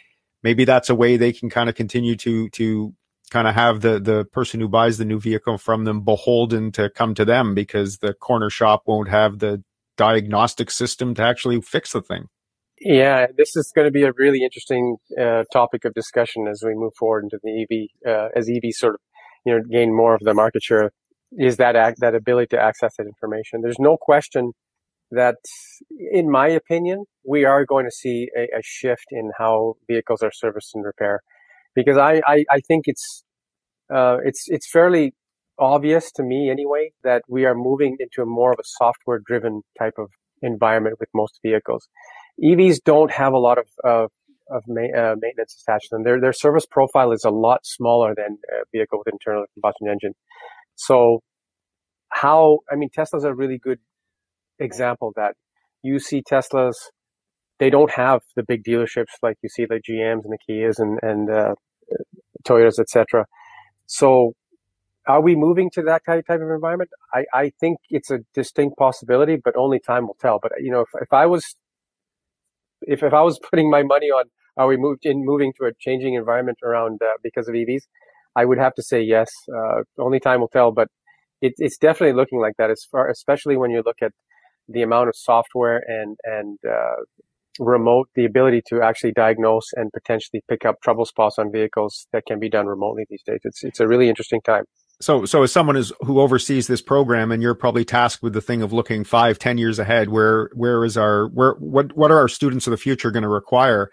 maybe 0.44 0.64
that's 0.64 0.92
a 0.92 0.96
way 0.96 1.18
they 1.18 1.34
can 1.34 1.50
kind 1.50 1.70
of 1.70 1.76
continue 1.76 2.16
to, 2.18 2.50
to 2.50 2.94
kind 3.32 3.48
of 3.48 3.56
have 3.56 3.82
the, 3.82 4.00
the 4.00 4.26
person 4.26 4.60
who 4.60 4.70
buys 4.70 5.00
the 5.00 5.06
new 5.06 5.20
vehicle 5.20 5.58
from 5.58 5.86
them 5.86 6.02
beholden 6.02 6.72
to 6.74 6.92
come 6.92 7.16
to 7.16 7.26
them 7.26 7.56
because 7.56 7.98
the 7.98 8.14
corner 8.14 8.52
shop 8.52 8.84
won't 8.86 9.10
have 9.10 9.40
the 9.40 9.64
diagnostic 9.98 10.70
system 10.70 11.16
to 11.16 11.24
actually 11.24 11.60
fix 11.62 11.94
the 11.94 12.02
thing. 12.02 12.28
Yeah, 12.80 13.28
this 13.36 13.56
is 13.56 13.72
going 13.76 13.88
to 13.88 13.92
be 13.92 14.04
a 14.04 14.12
really 14.18 14.44
interesting 14.44 14.98
uh, 15.20 15.46
topic 15.52 15.86
of 15.86 15.96
discussion 15.96 16.48
as 16.48 16.62
we 16.64 16.76
move 16.76 16.94
forward 16.98 17.24
into 17.24 17.40
the 17.44 17.64
EV, 17.64 18.12
uh, 18.12 18.30
as 18.36 18.50
EV 18.50 18.72
sort 18.72 18.96
of, 18.96 19.02
you 19.46 19.54
know, 19.54 19.64
gain 19.64 19.96
more 19.96 20.14
of 20.14 20.22
the 20.22 20.34
market 20.36 20.62
share 20.62 20.92
is 21.38 21.58
that 21.58 21.76
act, 21.76 22.00
that 22.02 22.16
ability 22.16 22.48
to 22.56 22.62
access 22.62 22.96
that 22.98 23.06
information. 23.08 23.62
There's 23.62 23.80
no 23.80 23.98
question 24.00 24.54
that, 25.12 25.36
in 26.12 26.30
my 26.30 26.48
opinion, 26.48 27.06
we 27.26 27.46
are 27.46 27.66
going 27.66 27.86
to 27.86 27.92
see 27.92 28.30
a, 28.38 28.44
a 28.58 28.62
shift 28.64 29.06
in 29.12 29.32
how 29.38 29.76
vehicles 29.88 30.22
are 30.24 30.32
serviced 30.34 30.72
and 30.74 30.86
repaired, 30.86 31.20
because 31.76 31.98
I, 31.98 32.22
I, 32.26 32.46
I 32.50 32.60
think 32.62 32.84
it's 32.86 33.24
uh, 33.94 34.18
it's 34.24 34.46
it's 34.48 34.70
fairly 34.70 35.14
obvious 35.60 36.12
to 36.14 36.24
me 36.24 36.50
anyway 36.50 36.92
that 37.04 37.24
we 37.28 37.46
are 37.46 37.54
moving 37.56 37.98
into 38.00 38.22
a 38.22 38.26
more 38.26 38.52
of 38.54 38.60
a 38.60 38.64
software 38.66 39.20
driven 39.26 39.62
type 39.78 39.94
of 39.98 40.10
environment 40.42 40.96
with 41.00 41.10
most 41.14 41.40
vehicles. 41.44 41.88
EVs 42.44 42.80
don't 42.84 43.12
have 43.12 43.34
a 43.34 43.38
lot 43.38 43.58
of 43.58 43.66
uh, 43.84 44.08
of 44.50 44.64
ma- 44.68 44.98
uh, 44.98 45.16
maintenance 45.20 45.64
attached 45.68 45.90
to 45.90 45.96
them. 45.96 46.04
Their 46.04 46.20
their 46.20 46.34
service 46.34 46.66
profile 46.70 47.12
is 47.12 47.24
a 47.26 47.30
lot 47.30 47.66
smaller 47.66 48.14
than 48.16 48.38
a 48.50 48.64
vehicle 48.76 49.00
with 49.00 49.14
internal 49.14 49.46
combustion 49.54 49.88
engine. 49.90 50.14
So 50.82 51.22
how, 52.10 52.60
I 52.72 52.76
mean, 52.76 52.90
Tesla's 52.92 53.24
a 53.24 53.36
really 53.36 53.60
good 53.60 53.78
example 54.58 55.14
that 55.16 55.36
you 55.84 56.00
see 56.00 56.24
Teslas, 56.24 56.74
they 57.60 57.70
don't 57.70 57.92
have 57.92 58.22
the 58.36 58.42
big 58.42 58.64
dealerships 58.64 59.14
like 59.22 59.38
you 59.44 59.50
see 59.50 59.66
the 59.66 59.80
GMs 59.88 60.24
and 60.26 60.34
the 60.34 60.40
Kias 60.50 60.80
and, 60.80 60.98
and 61.04 61.30
uh, 61.30 61.54
Toyotas, 62.44 62.80
etc. 62.80 63.28
So 63.86 64.34
are 65.08 65.22
we 65.22 65.36
moving 65.36 65.70
to 65.76 65.84
that 65.84 66.04
type 66.04 66.26
of 66.28 66.42
environment? 66.42 66.90
I, 67.14 67.26
I 67.32 67.52
think 67.60 67.78
it's 67.92 68.10
a 68.10 68.20
distinct 68.34 68.76
possibility, 68.78 69.36
but 69.36 69.56
only 69.56 69.80
time 69.80 70.08
will 70.08 70.18
tell. 70.20 70.40
But 70.42 70.54
you 70.60 70.72
know, 70.72 70.82
if, 70.82 70.90
if 71.00 71.14
I 71.14 71.28
was, 71.28 71.56
if, 72.82 73.04
if 73.04 73.14
I 73.14 73.22
was 73.22 73.40
putting 73.52 73.70
my 73.70 73.84
money 73.84 74.08
on, 74.08 74.26
are 74.58 74.68
we 74.68 74.78
moved 74.78 75.06
in 75.06 75.24
moving 75.24 75.54
to 75.60 75.68
a 75.68 75.74
changing 75.80 76.16
environment 76.16 76.58
around 76.64 77.02
uh, 77.04 77.18
because 77.22 77.48
of 77.48 77.54
EVs? 77.54 77.84
I 78.36 78.46
would 78.46 78.58
have 78.58 78.74
to 78.76 78.84
say 78.84 79.02
yes. 79.02 79.30
Uh, 79.54 79.82
only 80.00 80.20
time 80.20 80.40
will 80.42 80.48
tell, 80.50 80.72
but 80.72 80.88
it, 81.42 81.54
it's 81.58 81.78
definitely 81.78 82.16
looking 82.16 82.40
like 82.40 82.54
that. 82.58 82.70
As 82.70 82.86
far, 82.92 83.10
especially 83.10 83.58
when 83.58 83.72
you 83.72 83.84
look 83.86 83.98
at 84.02 84.12
the 84.68 84.82
amount 84.82 85.10
of 85.10 85.16
software 85.16 85.82
and 85.88 86.18
and 86.24 86.58
uh, 86.68 87.04
remote, 87.60 88.08
the 88.16 88.26
ability 88.26 88.62
to 88.68 88.82
actually 88.82 89.12
diagnose 89.12 89.66
and 89.76 89.92
potentially 89.92 90.42
pick 90.50 90.66
up 90.66 90.76
trouble 90.84 91.06
spots 91.06 91.38
on 91.38 91.52
vehicles 91.52 92.08
that 92.14 92.24
can 92.26 92.40
be 92.40 92.50
done 92.50 92.68
remotely 92.68 93.06
these 93.10 93.24
days. 93.26 93.40
It's 93.44 93.64
it's 93.64 93.80
a 93.80 93.88
really 93.88 94.10
interesting 94.10 94.42
time. 94.42 94.64
So, 95.02 95.26
so 95.26 95.42
as 95.42 95.52
someone 95.52 95.76
is 95.78 95.92
who 96.02 96.22
oversees 96.22 96.68
this 96.68 96.82
program, 96.82 97.32
and 97.32 97.42
you're 97.42 97.56
probably 97.56 97.84
tasked 97.84 98.22
with 98.22 98.34
the 98.34 98.42
thing 98.42 98.62
of 98.62 98.72
looking 98.72 99.04
five, 99.04 99.40
ten 99.40 99.58
years 99.58 99.80
ahead, 99.80 100.10
where 100.10 100.52
where 100.54 100.86
is 100.86 100.96
our 100.96 101.28
where 101.30 101.54
what 101.54 101.98
what 101.98 102.12
are 102.12 102.20
our 102.20 102.28
students 102.28 102.68
of 102.68 102.72
the 102.72 102.78
future 102.78 103.10
going 103.10 103.24
to 103.24 103.30
require? 103.30 103.90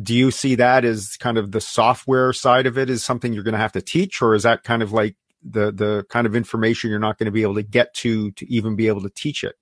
Do 0.00 0.14
you 0.14 0.30
see 0.30 0.54
that 0.56 0.84
as 0.84 1.16
kind 1.16 1.38
of 1.38 1.52
the 1.52 1.60
software 1.60 2.32
side 2.32 2.66
of 2.66 2.76
it 2.76 2.90
is 2.90 3.04
something 3.04 3.32
you're 3.32 3.42
going 3.42 3.52
to 3.52 3.58
have 3.58 3.72
to 3.72 3.80
teach 3.80 4.20
or 4.20 4.34
is 4.34 4.42
that 4.42 4.62
kind 4.62 4.82
of 4.82 4.92
like 4.92 5.16
the 5.42 5.70
the 5.72 6.04
kind 6.10 6.26
of 6.26 6.34
information 6.34 6.90
you're 6.90 6.98
not 6.98 7.18
going 7.18 7.26
to 7.26 7.32
be 7.32 7.42
able 7.42 7.54
to 7.54 7.62
get 7.62 7.94
to 7.94 8.30
to 8.32 8.50
even 8.52 8.76
be 8.76 8.88
able 8.88 9.00
to 9.00 9.10
teach 9.10 9.44
it? 9.44 9.56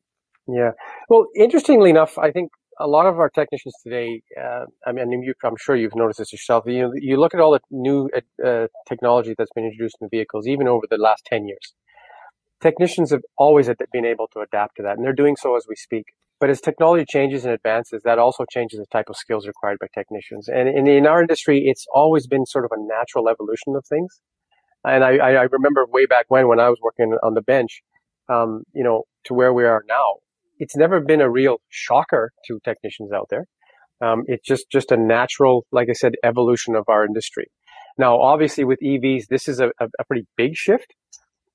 Yeah. 0.46 0.72
Well 1.08 1.26
interestingly 1.34 1.90
enough 1.90 2.18
i 2.18 2.30
think 2.30 2.50
a 2.80 2.86
lot 2.86 3.06
of 3.06 3.18
our 3.18 3.30
technicians 3.30 3.74
today 3.82 4.22
uh, 4.40 4.64
i 4.86 4.92
mean 4.92 5.34
i'm 5.44 5.56
sure 5.56 5.76
you've 5.76 5.94
noticed 5.94 6.18
this 6.18 6.32
yourself 6.32 6.64
you, 6.66 6.92
you 6.94 7.16
look 7.16 7.34
at 7.34 7.40
all 7.40 7.52
the 7.52 7.60
new 7.70 8.10
uh, 8.44 8.66
technology 8.88 9.34
that's 9.36 9.52
been 9.54 9.64
introduced 9.64 9.96
in 10.00 10.08
the 10.10 10.16
vehicles 10.16 10.46
even 10.46 10.68
over 10.68 10.86
the 10.90 10.96
last 10.96 11.24
10 11.26 11.46
years 11.46 11.74
technicians 12.60 13.10
have 13.10 13.22
always 13.36 13.68
been 13.92 14.04
able 14.04 14.26
to 14.28 14.40
adapt 14.40 14.76
to 14.76 14.82
that 14.82 14.96
and 14.96 15.04
they're 15.04 15.12
doing 15.12 15.36
so 15.36 15.56
as 15.56 15.66
we 15.68 15.76
speak 15.76 16.06
but 16.40 16.50
as 16.50 16.60
technology 16.60 17.04
changes 17.08 17.44
and 17.44 17.54
advances, 17.54 18.02
that 18.04 18.18
also 18.18 18.44
changes 18.50 18.78
the 18.78 18.86
type 18.86 19.06
of 19.08 19.16
skills 19.16 19.46
required 19.46 19.78
by 19.78 19.86
technicians. 19.94 20.48
And 20.48 20.68
in, 20.68 20.86
in 20.86 21.06
our 21.06 21.20
industry, 21.20 21.64
it's 21.66 21.86
always 21.94 22.26
been 22.26 22.44
sort 22.46 22.64
of 22.64 22.72
a 22.72 22.80
natural 22.80 23.28
evolution 23.28 23.74
of 23.76 23.84
things. 23.86 24.20
And 24.84 25.02
I, 25.02 25.16
I 25.16 25.42
remember 25.44 25.86
way 25.86 26.06
back 26.06 26.26
when, 26.28 26.48
when 26.48 26.60
I 26.60 26.68
was 26.68 26.78
working 26.82 27.16
on 27.22 27.34
the 27.34 27.40
bench, 27.40 27.82
um, 28.28 28.64
you 28.74 28.84
know, 28.84 29.04
to 29.24 29.34
where 29.34 29.52
we 29.52 29.64
are 29.64 29.82
now, 29.88 30.14
it's 30.58 30.76
never 30.76 31.00
been 31.00 31.20
a 31.20 31.30
real 31.30 31.58
shocker 31.68 32.32
to 32.46 32.60
technicians 32.64 33.12
out 33.12 33.28
there. 33.30 33.46
Um, 34.02 34.24
it's 34.26 34.46
just, 34.46 34.70
just 34.70 34.92
a 34.92 34.96
natural, 34.96 35.64
like 35.72 35.88
I 35.88 35.94
said, 35.94 36.14
evolution 36.22 36.74
of 36.74 36.84
our 36.88 37.06
industry. 37.06 37.46
Now, 37.96 38.20
obviously 38.20 38.64
with 38.64 38.80
EVs, 38.82 39.28
this 39.28 39.48
is 39.48 39.60
a, 39.60 39.68
a, 39.80 39.88
a 39.98 40.04
pretty 40.04 40.26
big 40.36 40.56
shift, 40.56 40.94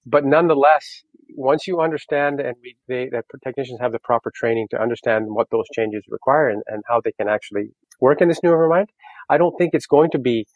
but 0.10 0.26
nonetheless, 0.26 1.04
once 1.36 1.68
you 1.68 1.80
understand 1.80 2.40
and 2.40 2.56
we, 2.62 2.76
they, 2.88 3.10
that 3.12 3.26
technicians 3.44 3.80
have 3.80 3.92
the 3.92 4.00
proper 4.00 4.32
training 4.34 4.68
to 4.72 4.82
understand 4.82 5.26
what 5.28 5.48
those 5.52 5.66
changes 5.76 6.04
require 6.10 6.50
and, 6.50 6.64
and 6.68 6.84
how 6.88 7.00
they 7.04 7.12
can 7.12 7.28
actually 7.30 7.70
work 8.02 8.22
in 8.22 8.28
this 8.28 8.42
new 8.44 8.50
environment, 8.50 8.90
I 9.30 9.38
don't 9.38 9.56
think 9.58 9.72
it's 9.74 9.86
going 9.86 10.10
to 10.12 10.20
be 10.20 10.48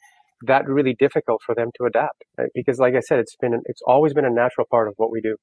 that 0.45 0.67
really 0.67 0.95
difficult 0.97 1.41
for 1.45 1.55
them 1.55 1.69
to 1.77 1.85
adapt 1.85 2.23
right? 2.37 2.49
because 2.53 2.79
like 2.79 2.95
I 2.95 2.99
said, 2.99 3.19
it's 3.19 3.35
been, 3.35 3.61
it's 3.65 3.81
always 3.85 4.13
been 4.13 4.25
a 4.25 4.29
natural 4.29 4.67
part 4.69 4.87
of 4.87 4.95
what 4.97 5.11
we 5.11 5.21
do. 5.21 5.37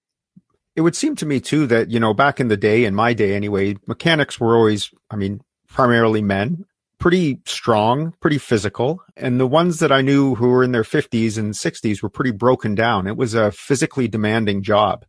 It 0.77 0.83
would 0.83 0.97
seem 0.97 1.17
to 1.17 1.27
me 1.27 1.41
too 1.41 1.67
that, 1.69 1.91
you 1.91 2.01
know, 2.01 2.13
back 2.13 2.41
in 2.41 2.49
the 2.49 2.57
day, 2.57 2.85
in 2.85 2.95
my 2.95 3.13
day 3.13 3.35
anyway, 3.35 3.77
mechanics 3.87 4.39
were 4.39 4.57
always, 4.57 4.91
I 5.11 5.17
mean, 5.17 5.41
primarily 5.69 6.23
men 6.23 6.65
pretty 7.01 7.41
strong, 7.47 8.15
pretty 8.21 8.39
physical. 8.39 9.03
And 9.17 9.41
the 9.41 9.47
ones 9.47 9.81
that 9.81 9.91
I 9.91 10.03
knew 10.03 10.37
who 10.37 10.51
were 10.51 10.63
in 10.63 10.71
their 10.71 10.85
50s 10.85 11.37
and 11.37 11.55
60s 11.55 12.03
were 12.03 12.11
pretty 12.11 12.31
broken 12.31 12.77
down. 12.77 13.09
It 13.09 13.17
was 13.17 13.35
a 13.35 13.51
physically 13.51 14.07
demanding 14.07 14.63
job. 14.63 15.05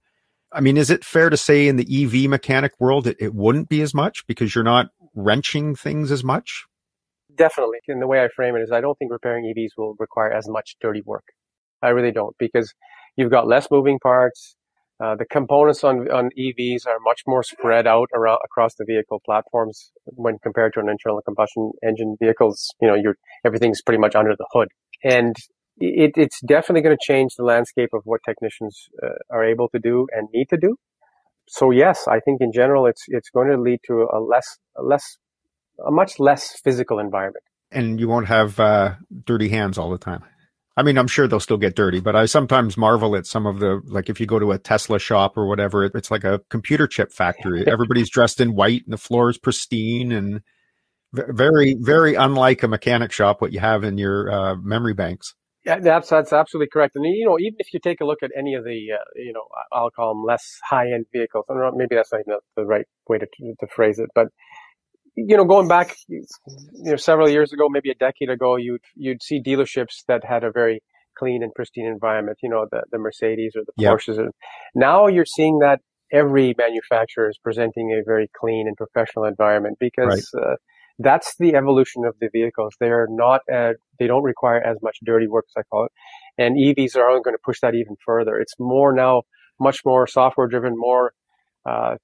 I 0.51 0.61
mean, 0.61 0.77
is 0.77 0.89
it 0.89 1.05
fair 1.05 1.29
to 1.29 1.37
say 1.37 1.67
in 1.67 1.75
the 1.75 2.03
EV 2.03 2.29
mechanic 2.29 2.73
world 2.79 3.07
it, 3.07 3.17
it 3.19 3.35
wouldn't 3.35 3.69
be 3.69 3.81
as 3.81 3.93
much 3.93 4.25
because 4.25 4.55
you're 4.55 4.63
not 4.63 4.87
wrenching 5.13 5.75
things 5.75 6.11
as 6.11 6.23
much? 6.23 6.65
Definitely. 7.35 7.77
And 7.87 8.01
the 8.01 8.07
way 8.07 8.23
I 8.23 8.27
frame 8.35 8.55
it 8.55 8.61
is 8.61 8.71
I 8.71 8.81
don't 8.81 8.97
think 8.97 9.11
repairing 9.11 9.53
EVs 9.55 9.77
will 9.77 9.95
require 9.99 10.31
as 10.31 10.47
much 10.49 10.75
dirty 10.81 11.01
work. 11.05 11.25
I 11.81 11.89
really 11.89 12.11
don't 12.11 12.35
because 12.37 12.73
you've 13.15 13.31
got 13.31 13.47
less 13.47 13.69
moving 13.69 13.99
parts. 13.99 14.55
Uh, 15.01 15.15
the 15.15 15.25
components 15.25 15.83
on, 15.83 16.11
on 16.11 16.29
EVs 16.37 16.85
are 16.85 16.99
much 17.03 17.21
more 17.25 17.41
spread 17.41 17.87
out 17.87 18.09
around 18.13 18.39
across 18.45 18.75
the 18.75 18.85
vehicle 18.85 19.19
platforms 19.25 19.91
when 20.05 20.37
compared 20.43 20.73
to 20.73 20.79
an 20.79 20.89
internal 20.89 21.21
combustion 21.21 21.71
engine 21.83 22.15
vehicles. 22.21 22.73
You 22.79 22.87
know, 22.87 22.95
you're, 22.95 23.15
everything's 23.45 23.81
pretty 23.81 23.99
much 23.99 24.15
under 24.15 24.35
the 24.37 24.45
hood. 24.53 24.67
And 25.03 25.35
it, 25.77 26.11
it's 26.15 26.39
definitely 26.41 26.81
going 26.81 26.95
to 26.95 27.13
change 27.13 27.31
the 27.35 27.43
landscape 27.43 27.89
of 27.93 28.01
what 28.05 28.21
technicians 28.23 28.89
uh, 29.01 29.07
are 29.31 29.43
able 29.43 29.69
to 29.69 29.79
do 29.79 30.07
and 30.11 30.27
need 30.33 30.47
to 30.49 30.57
do. 30.57 30.75
So 31.47 31.71
yes, 31.71 32.07
I 32.07 32.19
think 32.19 32.39
in 32.39 32.51
general, 32.53 32.85
it's 32.85 33.03
it's 33.07 33.29
going 33.29 33.49
to 33.49 33.59
lead 33.59 33.79
to 33.87 34.07
a 34.13 34.19
less 34.19 34.57
a 34.77 34.83
less 34.83 35.17
a 35.85 35.91
much 35.91 36.19
less 36.19 36.59
physical 36.63 36.99
environment. 36.99 37.43
And 37.71 37.99
you 37.99 38.07
won't 38.07 38.27
have 38.27 38.59
uh, 38.59 38.95
dirty 39.25 39.49
hands 39.49 39.77
all 39.77 39.89
the 39.89 39.97
time. 39.97 40.23
I 40.77 40.83
mean, 40.83 40.97
I'm 40.97 41.07
sure 41.07 41.27
they'll 41.27 41.39
still 41.41 41.57
get 41.57 41.75
dirty, 41.75 41.99
but 41.99 42.15
I 42.15 42.25
sometimes 42.25 42.77
marvel 42.77 43.15
at 43.15 43.25
some 43.25 43.45
of 43.45 43.59
the, 43.59 43.81
like 43.85 44.09
if 44.09 44.19
you 44.21 44.25
go 44.25 44.39
to 44.39 44.51
a 44.51 44.57
Tesla 44.57 44.99
shop 44.99 45.37
or 45.37 45.47
whatever, 45.47 45.83
it's 45.83 46.09
like 46.09 46.23
a 46.23 46.39
computer 46.49 46.87
chip 46.87 47.11
factory. 47.11 47.67
Everybody's 47.71 48.09
dressed 48.09 48.39
in 48.39 48.55
white 48.55 48.83
and 48.85 48.93
the 48.93 48.97
floor 48.97 49.29
is 49.29 49.37
pristine 49.37 50.11
and 50.11 50.41
very, 51.13 51.75
very 51.77 52.15
unlike 52.15 52.63
a 52.63 52.69
mechanic 52.69 53.11
shop, 53.11 53.41
what 53.41 53.51
you 53.51 53.59
have 53.59 53.83
in 53.83 53.97
your 53.97 54.31
uh, 54.31 54.55
memory 54.55 54.93
banks. 54.93 55.35
Yeah, 55.65 55.79
that's 55.79 56.09
that's 56.09 56.33
absolutely 56.33 56.69
correct. 56.73 56.95
And 56.95 57.05
you 57.05 57.25
know, 57.25 57.37
even 57.37 57.57
if 57.59 57.71
you 57.71 57.79
take 57.79 58.01
a 58.01 58.05
look 58.05 58.23
at 58.23 58.31
any 58.35 58.55
of 58.55 58.63
the, 58.63 58.93
uh, 58.93 59.03
you 59.15 59.31
know, 59.31 59.43
I'll 59.71 59.91
call 59.91 60.15
them 60.15 60.23
less 60.25 60.57
high-end 60.67 61.05
vehicles. 61.13 61.45
I 61.49 61.53
don't 61.53 61.61
know, 61.61 61.71
maybe 61.75 61.95
that's 61.95 62.11
not 62.11 62.21
even 62.21 62.39
the 62.55 62.65
right 62.65 62.85
way 63.07 63.19
to 63.19 63.27
to 63.59 63.67
phrase 63.67 63.99
it, 63.99 64.09
but 64.15 64.29
you 65.15 65.37
know, 65.37 65.45
going 65.45 65.67
back, 65.67 65.95
you 66.07 66.23
know, 66.83 66.95
several 66.95 67.29
years 67.29 67.51
ago, 67.51 67.67
maybe 67.69 67.91
a 67.91 67.95
decade 67.95 68.29
ago, 68.29 68.55
you'd 68.55 68.83
you'd 68.95 69.21
see 69.21 69.41
dealerships 69.41 70.03
that 70.07 70.23
had 70.23 70.43
a 70.43 70.51
very 70.51 70.81
clean 71.17 71.43
and 71.43 71.53
pristine 71.53 71.85
environment. 71.85 72.37
You 72.41 72.49
know, 72.49 72.65
the, 72.71 72.83
the 72.91 72.97
Mercedes 72.97 73.53
or 73.55 73.63
the 73.65 73.73
yep. 73.77 73.93
Porsches. 73.93 74.25
Now 74.75 75.07
you're 75.07 75.25
seeing 75.25 75.59
that 75.59 75.79
every 76.11 76.53
manufacturer 76.57 77.29
is 77.29 77.37
presenting 77.43 77.91
a 77.91 78.03
very 78.05 78.29
clean 78.37 78.67
and 78.67 78.75
professional 78.75 79.25
environment 79.25 79.77
because 79.79 80.29
right. 80.33 80.43
uh, 80.43 80.55
that's 80.99 81.35
the 81.39 81.55
evolution 81.55 82.03
of 82.05 82.15
the 82.19 82.29
vehicles. 82.31 82.73
They're 82.79 83.07
not, 83.09 83.41
uh, 83.53 83.73
they 83.99 84.07
don't 84.07 84.23
require 84.23 84.61
as 84.61 84.77
much 84.81 84.97
dirty 85.03 85.27
work 85.27 85.45
as 85.49 85.61
I 85.61 85.63
call 85.63 85.85
it. 85.85 85.91
And 86.37 86.57
EVs 86.57 86.95
are 86.95 87.09
only 87.09 87.21
going 87.23 87.35
to 87.35 87.41
push 87.43 87.59
that 87.61 87.75
even 87.75 87.95
further. 88.05 88.37
It's 88.37 88.53
more 88.59 88.93
now, 88.93 89.23
much 89.59 89.79
more 89.85 90.07
software 90.07 90.47
driven, 90.47 90.73
more 90.75 91.13
uh, 91.65 91.95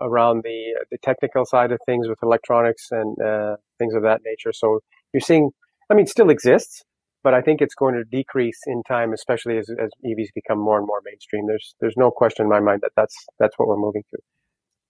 around 0.00 0.42
the 0.44 0.84
the 0.90 0.98
technical 1.02 1.44
side 1.44 1.72
of 1.72 1.78
things 1.86 2.08
with 2.08 2.18
electronics 2.22 2.88
and 2.90 3.20
uh, 3.20 3.56
things 3.78 3.94
of 3.94 4.02
that 4.02 4.20
nature. 4.24 4.52
So 4.52 4.80
you're 5.12 5.20
seeing, 5.20 5.50
I 5.90 5.94
mean, 5.94 6.06
still 6.06 6.30
exists, 6.30 6.82
but 7.22 7.34
I 7.34 7.40
think 7.40 7.60
it's 7.60 7.74
going 7.74 7.94
to 7.94 8.04
decrease 8.04 8.60
in 8.66 8.82
time, 8.84 9.12
especially 9.12 9.58
as, 9.58 9.68
as 9.70 9.90
EVs 10.04 10.28
become 10.34 10.58
more 10.58 10.78
and 10.78 10.86
more 10.86 11.00
mainstream. 11.04 11.46
There's 11.46 11.74
there's 11.80 11.96
no 11.96 12.10
question 12.10 12.44
in 12.44 12.50
my 12.50 12.60
mind 12.60 12.80
that 12.82 12.92
that's 12.96 13.16
that's 13.38 13.58
what 13.58 13.68
we're 13.68 13.76
moving 13.76 14.04
to. 14.10 14.18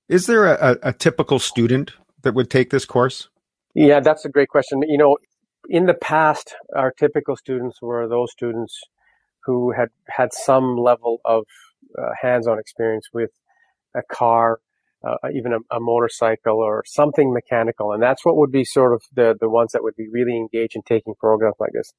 Is 0.09 0.27
there 0.27 0.47
a, 0.47 0.79
a 0.83 0.93
typical 0.93 1.39
student 1.39 1.93
that 2.23 2.35
would 2.35 2.51
take 2.51 2.71
this 2.71 2.85
course? 2.85 3.29
Yeah, 3.75 4.01
that's 4.01 4.25
a 4.25 4.29
great 4.29 4.49
question. 4.49 4.83
You 4.87 4.99
know, 4.99 5.17
in 5.69 5.87
the 5.87 5.95
past, 5.95 6.55
our 6.75 6.93
typical 6.93 7.37
students 7.37 7.83
were 7.83 8.09
those 8.09 8.31
students 8.33 8.79
who 9.45 9.73
had 9.73 9.89
had 10.09 10.33
some 10.33 10.77
level 10.77 11.21
of 11.25 11.45
uh, 11.99 12.11
hands-on 12.21 12.59
experience 12.59 13.09
with 13.13 13.31
a 13.97 14.03
car, 14.15 14.59
uh, 15.07 15.29
even 15.35 15.53
a, 15.53 15.77
a, 15.77 15.81
motorcycle 15.81 16.59
or 16.59 16.83
something 16.87 17.33
mechanical. 17.33 17.93
And 17.93 18.03
that's 18.03 18.25
what 18.25 18.37
would 18.37 18.51
be 18.51 18.65
sort 18.65 18.93
of 18.93 19.03
the, 19.15 19.35
the 19.41 19.49
ones 19.49 19.73
that 19.73 19.83
would 19.83 19.97
be 19.97 20.09
really 20.11 20.37
engaged 20.37 20.77
in 20.77 20.83
taking 20.83 21.15
programs 21.19 21.57
like 21.59 21.71
this. 21.73 21.93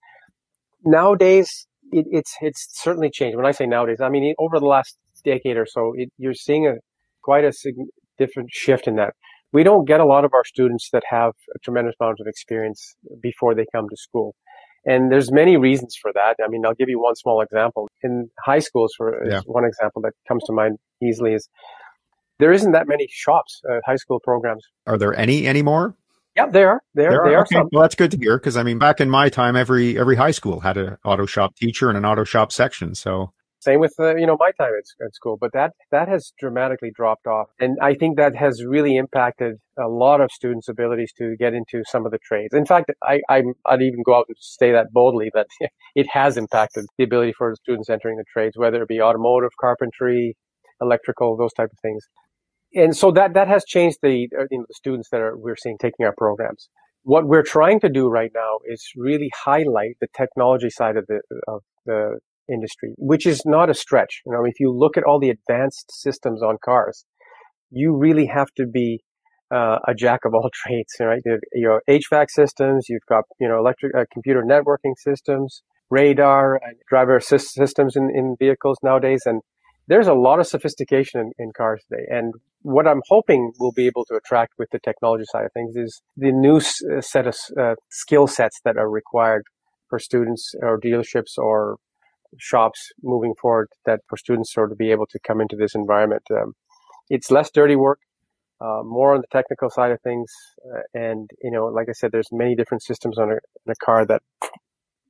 Nowadays, 0.84 1.68
it, 1.92 2.06
it's, 2.10 2.36
it's 2.42 2.68
certainly 2.72 3.10
changed. 3.10 3.38
When 3.38 3.46
I 3.46 3.52
say 3.52 3.66
nowadays, 3.66 4.02
I 4.02 4.10
mean, 4.10 4.34
over 4.40 4.60
the 4.60 4.66
last 4.66 4.98
decade 5.24 5.58
or 5.58 5.66
so, 5.66 5.94
it, 5.96 6.10
you're 6.18 6.34
seeing 6.34 6.68
a 6.68 6.74
quite 7.22 7.44
a 7.44 7.54
different 8.18 8.50
shift 8.52 8.88
in 8.88 8.96
that. 8.96 9.14
We 9.54 9.64
don't 9.64 9.86
get 9.86 10.00
a 10.00 10.06
lot 10.06 10.26
of 10.26 10.34
our 10.34 10.44
students 10.46 10.90
that 10.92 11.04
have 11.10 11.32
a 11.56 11.60
tremendous 11.64 11.96
amount 12.00 12.18
of 12.20 12.28
experience 12.28 12.96
before 13.22 13.56
they 13.56 13.66
come 13.74 13.88
to 13.90 13.98
school. 13.98 14.36
And 14.86 15.12
there's 15.12 15.32
many 15.32 15.58
reasons 15.58 15.98
for 16.02 16.12
that. 16.14 16.38
I 16.44 16.48
mean, 16.48 16.66
I'll 16.66 16.74
give 16.74 16.90
you 16.90 17.02
one 17.02 17.16
small 17.16 17.42
example. 17.42 17.90
In 18.04 18.30
high 18.44 18.60
schools, 18.60 18.94
for 18.98 19.26
yeah. 19.30 19.42
one 19.46 19.66
example 19.66 20.02
that 20.04 20.14
comes 20.28 20.44
to 20.46 20.54
mind 20.54 20.78
easily 21.04 21.34
is 21.34 21.50
there 22.40 22.52
isn't 22.52 22.72
that 22.72 22.88
many 22.88 23.08
shops, 23.10 23.62
uh, 23.70 23.80
high 23.86 23.96
school 23.96 24.20
programs. 24.20 24.64
Are 24.86 24.98
there 24.98 25.18
any 25.18 25.48
anymore? 25.48 25.96
Yeah, 26.36 26.46
there 26.46 26.70
are. 26.70 26.82
There, 26.94 27.10
there 27.10 27.22
are. 27.22 27.30
They 27.30 27.36
are 27.36 27.42
okay. 27.42 27.70
Well, 27.72 27.82
that's 27.82 27.96
good 27.96 28.12
to 28.12 28.18
hear 28.18 28.38
because 28.38 28.58
I 28.58 28.64
mean, 28.64 28.78
back 28.78 29.02
in 29.02 29.10
my 29.10 29.30
time, 29.30 29.56
every 29.56 29.98
every 29.98 30.16
high 30.16 30.32
school 30.32 30.60
had 30.60 30.78
an 30.78 30.98
auto 31.04 31.26
shop 31.26 31.56
teacher 31.56 31.90
and 31.90 31.98
an 31.98 32.06
auto 32.06 32.24
shop 32.24 32.52
section. 32.52 32.94
So 32.94 33.32
same 33.60 33.80
with 33.80 33.96
uh, 34.00 34.16
you 34.16 34.28
know 34.28 34.38
my 34.40 34.52
time 34.52 34.74
at, 34.78 35.06
at, 35.06 35.16
school, 35.16 35.36
but 35.40 35.52
that 35.54 35.72
that 35.90 36.08
has 36.08 36.32
dramatically 36.40 36.92
dropped 36.96 37.26
off, 37.26 37.48
and 37.60 37.78
I 37.82 37.96
think 37.96 38.18
that 38.18 38.36
has 38.36 38.64
really 38.64 38.98
impacted 38.98 39.56
a 39.80 39.88
lot 39.88 40.22
of 40.22 40.32
students' 40.32 40.70
abilities 40.70 41.12
to 41.18 41.36
get 41.38 41.56
into 41.56 41.82
some 41.88 42.06
of 42.06 42.12
the 42.12 42.20
trades. 42.20 42.54
In 42.54 42.66
fact, 42.66 42.92
I 43.02 43.20
i 43.30 43.42
would 43.42 43.82
even 43.82 44.04
go 44.06 44.16
out 44.16 44.26
and 44.28 44.38
say 44.40 44.72
that 44.74 44.94
boldly 44.94 45.32
that 45.34 45.48
it 45.96 46.08
has 46.12 46.38
impacted 46.38 46.86
the 47.00 47.04
ability 47.04 47.34
for 47.36 47.56
students 47.56 47.90
entering 47.90 48.18
the 48.18 48.26
trades, 48.32 48.56
whether 48.58 48.84
it 48.84 48.88
be 48.88 49.02
automotive, 49.02 49.52
carpentry, 49.60 50.38
electrical, 50.80 51.36
those 51.36 51.54
type 51.54 51.72
of 51.72 51.80
things 51.80 52.04
and 52.78 52.96
so 52.96 53.12
that 53.12 53.34
that 53.34 53.48
has 53.48 53.66
changed 53.66 53.98
the 54.02 54.30
uh, 54.38 54.44
you 54.52 54.60
know, 54.60 54.66
the 54.68 54.74
students 54.74 55.10
that 55.12 55.22
are 55.22 55.38
we're 55.38 55.56
seeing 55.56 55.78
taking 55.78 56.06
our 56.06 56.14
programs. 56.18 56.70
What 57.04 57.26
we're 57.26 57.44
trying 57.44 57.80
to 57.82 57.90
do 57.90 58.08
right 58.10 58.32
now 58.34 58.60
is 58.66 58.84
really 58.96 59.32
highlight 59.46 59.96
the 60.02 60.08
technology 60.16 60.70
side 60.70 60.98
of 60.98 61.06
the 61.08 61.22
of 61.48 61.62
the 61.86 62.20
industry, 62.50 62.94
which 62.98 63.26
is 63.26 63.42
not 63.46 63.70
a 63.70 63.74
stretch. 63.74 64.22
You 64.26 64.34
know, 64.34 64.46
if 64.46 64.60
you 64.60 64.72
look 64.72 64.98
at 64.98 65.04
all 65.04 65.20
the 65.20 65.30
advanced 65.30 65.92
systems 65.92 66.42
on 66.42 66.58
cars, 66.64 67.06
you 67.70 67.96
really 67.96 68.28
have 68.28 68.48
to 68.58 68.66
be 68.66 69.02
uh, 69.54 69.80
a 69.88 69.94
jack 69.94 70.22
of 70.26 70.34
all 70.34 70.50
trades, 70.54 70.94
right? 71.00 71.22
You 71.26 71.32
have 71.34 71.42
your 71.54 71.82
HVAC 71.90 72.28
systems, 72.30 72.88
you've 72.90 73.06
got 73.08 73.24
you 73.40 73.48
know 73.48 73.58
electric 73.58 73.96
uh, 73.96 74.06
computer 74.12 74.44
networking 74.44 74.94
systems, 74.98 75.62
radar, 75.90 76.56
and 76.56 76.76
driver 76.90 77.18
assist 77.18 77.54
systems 77.54 77.96
in, 77.96 78.10
in 78.14 78.36
vehicles 78.40 78.78
nowadays, 78.84 79.24
and 79.26 79.42
there's 79.88 80.08
a 80.08 80.14
lot 80.14 80.40
of 80.40 80.48
sophistication 80.48 81.20
in, 81.20 81.32
in, 81.40 81.52
cars 81.56 81.84
today. 81.90 82.04
And 82.10 82.34
what 82.62 82.88
I'm 82.88 83.02
hoping 83.08 83.54
we'll 83.60 83.72
be 83.72 83.88
able 83.88 84.06
to 84.06 84.16
attract 84.16 84.54
with 84.60 84.70
the 84.72 84.80
technology 84.80 85.24
side 85.32 85.46
of 85.46 85.54
things 85.54 85.76
is 85.76 86.02
the 86.18 86.32
new 86.32 86.58
s- 86.58 86.82
uh, 86.84 87.02
set 87.02 87.28
of 87.28 87.36
uh, 87.60 87.76
skill 87.90 88.28
sets 88.28 88.60
that 88.66 88.78
are 88.78 88.90
required 88.90 89.44
for 89.90 90.00
students 90.00 90.54
or 90.62 90.80
dealerships 90.80 91.38
or 91.38 91.78
shops 92.38 92.90
moving 93.02 93.34
forward 93.42 93.70
that 93.86 94.02
for 94.10 94.18
students 94.18 94.54
sort 94.54 94.72
of 94.72 94.78
be 94.78 94.92
able 94.92 95.06
to 95.08 95.20
come 95.26 95.40
into 95.40 95.56
this 95.56 95.74
environment. 95.74 96.24
Um, 96.32 96.54
it's 97.10 97.32
less 97.32 97.50
dirty 97.50 97.78
work, 97.78 98.00
uh, 98.60 98.82
more 98.84 99.16
on 99.16 99.22
the 99.22 99.28
technical 99.32 99.70
side 99.70 99.92
of 99.92 100.02
things. 100.02 100.30
Uh, 100.66 100.82
and, 100.94 101.30
you 101.42 101.52
know, 101.52 101.68
like 101.68 101.88
I 101.90 101.94
said, 101.94 102.12
there's 102.12 102.30
many 102.32 102.56
different 102.56 102.84
systems 102.84 103.18
on 103.18 103.32
a, 103.32 103.72
a 103.72 103.76
car 103.76 104.06
that 104.06 104.22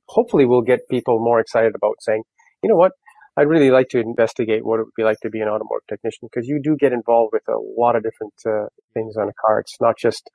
hopefully 0.06 0.46
will 0.46 0.62
get 0.62 0.88
people 0.88 1.18
more 1.18 1.40
excited 1.40 1.74
about 1.74 1.96
saying, 2.00 2.22
you 2.62 2.68
know 2.68 2.76
what, 2.76 2.92
I'd 3.38 3.46
really 3.46 3.70
like 3.70 3.88
to 3.90 4.00
investigate 4.00 4.66
what 4.66 4.80
it 4.80 4.84
would 4.84 4.94
be 4.96 5.04
like 5.04 5.20
to 5.20 5.30
be 5.30 5.40
an 5.40 5.46
automotive 5.46 5.86
technician 5.88 6.28
because 6.28 6.48
you 6.48 6.60
do 6.60 6.76
get 6.76 6.92
involved 6.92 7.32
with 7.32 7.46
a 7.48 7.56
lot 7.56 7.94
of 7.94 8.02
different 8.02 8.34
uh, 8.44 8.66
things 8.94 9.16
on 9.16 9.28
a 9.28 9.32
car. 9.40 9.60
It's 9.60 9.76
not 9.80 9.96
just, 9.96 10.28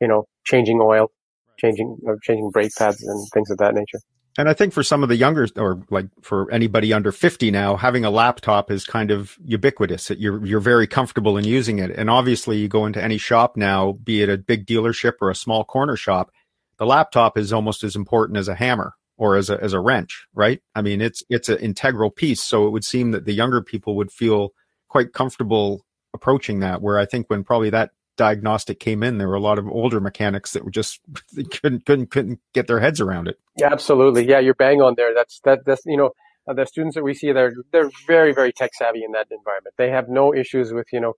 you 0.00 0.08
know, 0.08 0.26
changing 0.44 0.80
oil, 0.82 1.12
changing 1.60 1.98
uh, 2.08 2.14
changing 2.24 2.50
brake 2.50 2.72
pads 2.76 3.04
and 3.04 3.24
things 3.32 3.50
of 3.50 3.58
that 3.58 3.74
nature. 3.74 4.00
And 4.36 4.48
I 4.48 4.54
think 4.54 4.72
for 4.72 4.82
some 4.82 5.04
of 5.04 5.08
the 5.08 5.16
younger, 5.16 5.46
or 5.56 5.82
like 5.90 6.06
for 6.22 6.50
anybody 6.50 6.92
under 6.92 7.12
50 7.12 7.52
now, 7.52 7.76
having 7.76 8.04
a 8.04 8.10
laptop 8.10 8.68
is 8.70 8.84
kind 8.84 9.12
of 9.12 9.36
ubiquitous. 9.44 10.10
You're, 10.10 10.44
you're 10.44 10.60
very 10.60 10.88
comfortable 10.88 11.36
in 11.36 11.44
using 11.44 11.78
it. 11.78 11.90
And 11.90 12.10
obviously 12.10 12.58
you 12.58 12.66
go 12.66 12.84
into 12.86 13.02
any 13.02 13.18
shop 13.18 13.56
now, 13.56 13.92
be 13.92 14.22
it 14.22 14.28
a 14.28 14.38
big 14.38 14.66
dealership 14.66 15.14
or 15.20 15.30
a 15.30 15.34
small 15.36 15.64
corner 15.64 15.96
shop, 15.96 16.30
the 16.78 16.86
laptop 16.86 17.38
is 17.38 17.52
almost 17.52 17.84
as 17.84 17.94
important 17.94 18.38
as 18.38 18.48
a 18.48 18.54
hammer 18.54 18.94
or 19.20 19.36
as 19.36 19.50
a 19.50 19.62
as 19.62 19.74
a 19.74 19.80
wrench, 19.80 20.26
right? 20.34 20.62
I 20.74 20.80
mean, 20.80 21.02
it's 21.02 21.22
it's 21.28 21.50
an 21.50 21.58
integral 21.58 22.10
piece. 22.10 22.42
So 22.42 22.66
it 22.66 22.70
would 22.70 22.84
seem 22.84 23.10
that 23.10 23.26
the 23.26 23.34
younger 23.34 23.60
people 23.60 23.94
would 23.96 24.10
feel 24.10 24.54
quite 24.88 25.12
comfortable 25.12 25.84
approaching 26.14 26.60
that. 26.60 26.80
Where 26.80 26.98
I 26.98 27.04
think 27.04 27.28
when 27.28 27.44
probably 27.44 27.68
that 27.68 27.90
diagnostic 28.16 28.80
came 28.80 29.02
in, 29.02 29.18
there 29.18 29.28
were 29.28 29.34
a 29.34 29.40
lot 29.40 29.58
of 29.58 29.68
older 29.68 30.00
mechanics 30.00 30.52
that 30.52 30.64
were 30.64 30.70
just 30.70 31.00
couldn't 31.62 31.84
couldn't 31.84 32.10
couldn't 32.10 32.40
get 32.54 32.66
their 32.66 32.80
heads 32.80 32.98
around 32.98 33.28
it. 33.28 33.38
Yeah, 33.58 33.68
absolutely. 33.70 34.26
Yeah, 34.26 34.38
you're 34.38 34.54
bang 34.54 34.80
on 34.80 34.94
there. 34.96 35.14
That's 35.14 35.38
that 35.44 35.66
that's 35.66 35.82
you 35.84 35.98
know 35.98 36.12
uh, 36.48 36.54
the 36.54 36.64
students 36.64 36.94
that 36.94 37.04
we 37.04 37.12
see 37.12 37.30
they're 37.30 37.52
they're 37.72 37.90
very 38.06 38.32
very 38.32 38.52
tech 38.54 38.70
savvy 38.74 39.04
in 39.04 39.12
that 39.12 39.26
environment. 39.30 39.74
They 39.76 39.90
have 39.90 40.08
no 40.08 40.34
issues 40.34 40.72
with 40.72 40.86
you 40.92 41.00
know. 41.00 41.12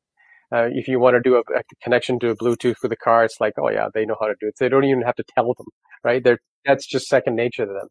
Uh, 0.53 0.69
if 0.73 0.87
you 0.87 1.01
want 1.01 1.15
to 1.15 1.21
do 1.21 1.37
a, 1.37 1.41
a, 1.57 1.63
connection 1.83 2.19
to 2.19 2.31
a 2.31 2.37
Bluetooth 2.37 2.77
with 2.83 2.93
a 2.93 2.97
car, 2.97 3.25
it's 3.25 3.41
like, 3.41 3.55
oh 3.59 3.71
yeah, 3.71 3.89
they 3.95 4.05
know 4.05 4.17
how 4.21 4.27
to 4.27 4.35
do 4.41 4.49
it. 4.49 4.55
They 4.59 4.69
don't 4.69 4.85
even 4.85 5.03
have 5.03 5.15
to 5.15 5.25
tell 5.35 5.55
them, 5.55 5.67
right? 6.05 6.23
They're 6.23 6.39
that's 6.65 6.87
just 6.87 7.07
second 7.07 7.37
nature 7.37 7.67
to 7.67 7.73
them. 7.73 7.89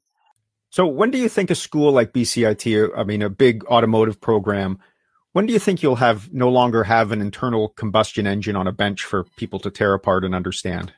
So 0.69 0.85
when 0.85 1.11
do 1.11 1.17
you 1.17 1.27
think 1.27 1.49
a 1.49 1.55
school 1.55 1.91
like 1.91 2.13
BCIT, 2.13 2.91
I 2.95 3.03
mean, 3.03 3.21
a 3.21 3.29
big 3.29 3.65
automotive 3.65 4.21
program, 4.21 4.79
when 5.33 5.45
do 5.45 5.53
you 5.53 5.59
think 5.59 5.83
you'll 5.83 5.97
have 5.97 6.31
no 6.33 6.49
longer 6.49 6.83
have 6.83 7.11
an 7.11 7.19
internal 7.19 7.69
combustion 7.69 8.25
engine 8.25 8.55
on 8.55 8.67
a 8.67 8.71
bench 8.71 9.03
for 9.03 9.25
people 9.35 9.59
to 9.59 9.71
tear 9.71 9.93
apart 9.93 10.23
and 10.23 10.33
understand? 10.33 10.93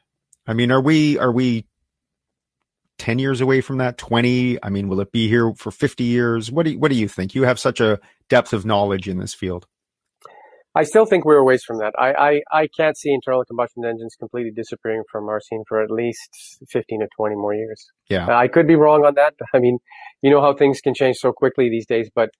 I 0.45 0.53
mean, 0.53 0.71
are 0.71 0.81
we, 0.81 1.17
are 1.17 1.31
we 1.31 1.67
10 2.99 3.17
years 3.17 3.41
away 3.41 3.61
from 3.61 3.77
that? 3.77 3.97
20? 3.97 4.63
I 4.63 4.69
mean, 4.69 4.89
will 4.89 4.99
it 4.99 5.11
be 5.11 5.27
here 5.27 5.53
for 5.55 5.71
50 5.71 6.03
years? 6.03 6.51
What 6.51 6.65
do 6.65 6.71
you, 6.71 6.79
what 6.79 6.91
do 6.91 6.97
you 6.97 7.07
think? 7.07 7.33
You 7.33 7.43
have 7.43 7.59
such 7.59 7.79
a 7.79 7.99
depth 8.29 8.53
of 8.53 8.65
knowledge 8.65 9.07
in 9.07 9.17
this 9.17 9.33
field. 9.33 9.65
I 10.75 10.83
still 10.83 11.05
think 11.05 11.23
we're 11.23 11.37
a 11.37 11.43
ways 11.43 11.63
from 11.63 11.77
that. 11.79 11.93
I, 11.99 12.13
I, 12.13 12.41
I 12.61 12.67
can't 12.67 12.97
see 12.97 13.13
internal 13.13 13.45
combustion 13.45 13.85
engines 13.85 14.15
completely 14.17 14.51
disappearing 14.51 15.03
from 15.11 15.29
our 15.29 15.39
scene 15.39 15.63
for 15.67 15.83
at 15.83 15.91
least 15.91 16.63
15 16.69 17.01
to 17.01 17.07
20 17.15 17.35
more 17.35 17.53
years. 17.53 17.85
Yeah. 18.09 18.35
I 18.35 18.47
could 18.47 18.67
be 18.67 18.75
wrong 18.75 19.05
on 19.05 19.13
that. 19.15 19.35
I 19.53 19.59
mean, 19.59 19.77
you 20.21 20.31
know 20.31 20.41
how 20.41 20.53
things 20.53 20.81
can 20.81 20.93
change 20.95 21.17
so 21.17 21.31
quickly 21.31 21.69
these 21.69 21.85
days, 21.85 22.09
but 22.13 22.31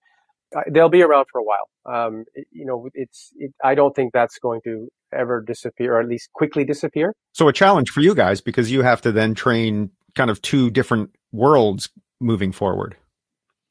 uh, 0.56 0.62
they'll 0.72 0.88
be 0.88 1.02
around 1.02 1.26
for 1.30 1.40
a 1.40 1.44
while. 1.44 1.68
Um, 1.86 2.24
it, 2.34 2.46
you 2.50 2.66
know, 2.66 2.88
it's, 2.94 3.30
it, 3.36 3.52
I 3.62 3.76
don't 3.76 3.94
think 3.94 4.12
that's 4.12 4.38
going 4.38 4.62
to 4.64 4.88
ever 5.12 5.40
disappear 5.40 5.94
or 5.94 6.00
at 6.00 6.08
least 6.08 6.30
quickly 6.32 6.64
disappear. 6.64 7.14
So 7.32 7.46
a 7.46 7.52
challenge 7.52 7.90
for 7.90 8.00
you 8.00 8.16
guys 8.16 8.40
because 8.40 8.70
you 8.70 8.82
have 8.82 9.00
to 9.02 9.12
then 9.12 9.34
train 9.34 9.90
kind 10.16 10.30
of 10.30 10.42
two 10.42 10.70
different 10.70 11.10
worlds 11.32 11.88
moving 12.20 12.50
forward. 12.50 12.96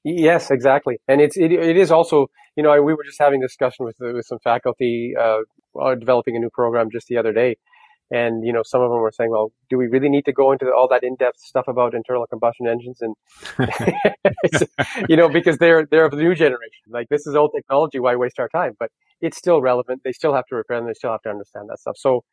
Yes, 0.03 0.51
exactly. 0.51 0.97
And 1.07 1.21
it's, 1.21 1.37
it, 1.37 1.51
it 1.51 1.77
is 1.77 1.91
also, 1.91 2.27
you 2.55 2.63
know, 2.63 2.81
we 2.81 2.93
were 2.93 3.03
just 3.03 3.19
having 3.19 3.41
a 3.43 3.47
discussion 3.47 3.85
with, 3.85 3.95
with 3.99 4.25
some 4.25 4.39
faculty, 4.43 5.13
uh, 5.19 5.39
developing 5.95 6.35
a 6.35 6.39
new 6.39 6.49
program 6.53 6.89
just 6.91 7.07
the 7.07 7.17
other 7.17 7.31
day. 7.33 7.55
And, 8.11 8.45
you 8.45 8.53
know, 8.53 8.61
some 8.63 8.81
of 8.81 8.91
them 8.91 8.99
were 8.99 9.11
saying, 9.11 9.31
well, 9.31 9.51
do 9.69 9.77
we 9.77 9.87
really 9.87 10.09
need 10.09 10.25
to 10.25 10.33
go 10.33 10.51
into 10.51 10.71
all 10.71 10.87
that 10.89 11.03
in-depth 11.03 11.39
stuff 11.39 11.67
about 11.67 11.95
internal 11.95 12.27
combustion 12.27 12.67
engines? 12.67 13.01
And, 13.01 13.15
you 15.09 15.15
know, 15.15 15.29
because 15.29 15.57
they're, 15.57 15.87
they're 15.89 16.05
of 16.05 16.11
the 16.11 16.17
new 16.17 16.35
generation. 16.35 16.83
Like 16.89 17.07
this 17.09 17.25
is 17.25 17.35
old 17.35 17.51
technology. 17.55 17.99
Why 17.99 18.15
waste 18.15 18.39
our 18.39 18.49
time? 18.49 18.73
But 18.79 18.89
it's 19.21 19.37
still 19.37 19.61
relevant. 19.61 20.01
They 20.03 20.11
still 20.11 20.33
have 20.35 20.45
to 20.47 20.55
repair 20.55 20.77
them. 20.77 20.87
They 20.87 20.93
still 20.93 21.11
have 21.11 21.21
to 21.21 21.29
understand 21.29 21.69
that 21.69 21.79
stuff. 21.79 21.95
So, 21.97 22.23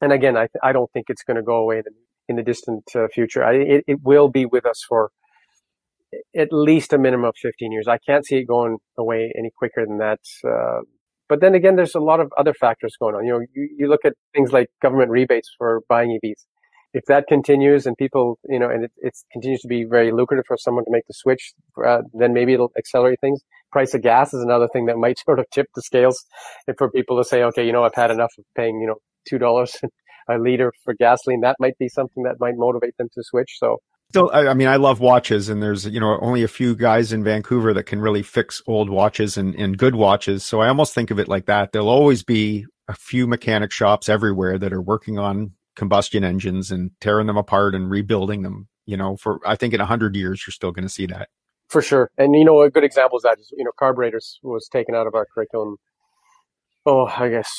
and 0.00 0.12
again, 0.12 0.36
I, 0.36 0.48
I 0.62 0.72
don't 0.72 0.90
think 0.92 1.06
it's 1.08 1.22
going 1.22 1.36
to 1.36 1.42
go 1.42 1.56
away 1.56 1.78
in 1.78 1.84
the, 1.84 1.92
in 2.28 2.36
the 2.36 2.42
distant 2.42 2.84
uh, 2.94 3.06
future. 3.14 3.44
I, 3.44 3.54
it, 3.54 3.84
it 3.86 3.98
will 4.02 4.28
be 4.28 4.46
with 4.46 4.66
us 4.66 4.84
for, 4.86 5.10
at 6.36 6.48
least 6.52 6.92
a 6.92 6.98
minimum 6.98 7.26
of 7.26 7.34
15 7.40 7.72
years. 7.72 7.88
I 7.88 7.98
can't 7.98 8.26
see 8.26 8.36
it 8.36 8.44
going 8.44 8.78
away 8.98 9.32
any 9.38 9.50
quicker 9.56 9.84
than 9.86 9.98
that. 9.98 10.20
Uh, 10.46 10.80
but 11.28 11.40
then 11.40 11.54
again, 11.54 11.76
there's 11.76 11.94
a 11.94 12.00
lot 12.00 12.20
of 12.20 12.32
other 12.36 12.52
factors 12.52 12.96
going 13.00 13.14
on. 13.14 13.24
You 13.24 13.32
know, 13.32 13.40
you, 13.54 13.68
you 13.78 13.88
look 13.88 14.04
at 14.04 14.14
things 14.34 14.52
like 14.52 14.68
government 14.82 15.10
rebates 15.10 15.48
for 15.56 15.82
buying 15.88 16.18
EVs. 16.22 16.44
If 16.92 17.04
that 17.06 17.28
continues 17.28 17.86
and 17.86 17.96
people, 17.96 18.40
you 18.48 18.58
know, 18.58 18.68
and 18.68 18.86
it, 18.86 18.92
it 18.96 19.16
continues 19.32 19.60
to 19.60 19.68
be 19.68 19.84
very 19.84 20.10
lucrative 20.10 20.44
for 20.48 20.56
someone 20.56 20.84
to 20.86 20.90
make 20.90 21.06
the 21.06 21.14
switch, 21.14 21.52
uh, 21.86 22.02
then 22.14 22.34
maybe 22.34 22.54
it'll 22.54 22.72
accelerate 22.76 23.20
things. 23.20 23.42
Price 23.70 23.94
of 23.94 24.02
gas 24.02 24.34
is 24.34 24.42
another 24.42 24.66
thing 24.72 24.86
that 24.86 24.96
might 24.96 25.18
sort 25.24 25.38
of 25.38 25.46
tip 25.52 25.66
the 25.76 25.82
scales 25.82 26.24
and 26.66 26.76
for 26.76 26.90
people 26.90 27.16
to 27.18 27.24
say, 27.24 27.44
okay, 27.44 27.64
you 27.64 27.72
know, 27.72 27.84
I've 27.84 27.94
had 27.94 28.10
enough 28.10 28.32
of 28.36 28.44
paying, 28.56 28.80
you 28.80 28.88
know, 28.88 28.96
$2 29.30 29.74
a 30.28 30.38
liter 30.38 30.72
for 30.84 30.94
gasoline. 30.94 31.42
That 31.42 31.56
might 31.60 31.78
be 31.78 31.88
something 31.88 32.24
that 32.24 32.36
might 32.40 32.54
motivate 32.56 32.96
them 32.98 33.08
to 33.14 33.22
switch. 33.22 33.56
So 33.58 33.78
still, 34.10 34.30
I, 34.32 34.54
mean, 34.54 34.68
I 34.68 34.76
love 34.76 35.00
watches, 35.00 35.48
and 35.48 35.62
there's 35.62 35.86
you 35.86 36.00
know 36.00 36.18
only 36.20 36.42
a 36.42 36.48
few 36.48 36.74
guys 36.74 37.12
in 37.12 37.24
Vancouver 37.24 37.72
that 37.74 37.84
can 37.84 38.00
really 38.00 38.22
fix 38.22 38.60
old 38.66 38.90
watches 38.90 39.36
and, 39.36 39.54
and 39.54 39.78
good 39.78 39.94
watches. 39.94 40.44
So 40.44 40.60
I 40.60 40.68
almost 40.68 40.94
think 40.94 41.10
of 41.10 41.18
it 41.18 41.28
like 41.28 41.46
that. 41.46 41.72
There'll 41.72 41.88
always 41.88 42.22
be 42.22 42.66
a 42.88 42.94
few 42.94 43.26
mechanic 43.26 43.72
shops 43.72 44.08
everywhere 44.08 44.58
that 44.58 44.72
are 44.72 44.82
working 44.82 45.18
on 45.18 45.52
combustion 45.76 46.24
engines 46.24 46.70
and 46.70 46.90
tearing 47.00 47.28
them 47.28 47.36
apart 47.36 47.74
and 47.74 47.88
rebuilding 47.88 48.42
them. 48.42 48.68
You 48.84 48.96
know, 48.96 49.16
for 49.16 49.40
I 49.46 49.54
think 49.54 49.72
in 49.72 49.80
a 49.80 49.86
hundred 49.86 50.16
years 50.16 50.44
you're 50.46 50.52
still 50.52 50.72
going 50.72 50.86
to 50.86 50.92
see 50.92 51.06
that. 51.06 51.28
For 51.68 51.80
sure, 51.80 52.10
and 52.18 52.34
you 52.34 52.44
know 52.44 52.60
a 52.62 52.70
good 52.70 52.84
example 52.84 53.16
is 53.16 53.22
that 53.22 53.38
is 53.38 53.52
you 53.56 53.64
know 53.64 53.70
carburetors 53.78 54.40
was 54.42 54.68
taken 54.72 54.94
out 54.94 55.06
of 55.06 55.14
our 55.14 55.26
curriculum. 55.32 55.76
Oh, 56.84 57.06
I 57.06 57.28
guess 57.28 57.50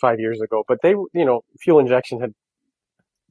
five 0.00 0.18
years 0.18 0.40
ago, 0.40 0.64
but 0.66 0.78
they 0.82 0.90
you 0.90 1.24
know 1.24 1.42
fuel 1.60 1.78
injection 1.78 2.20
had 2.20 2.32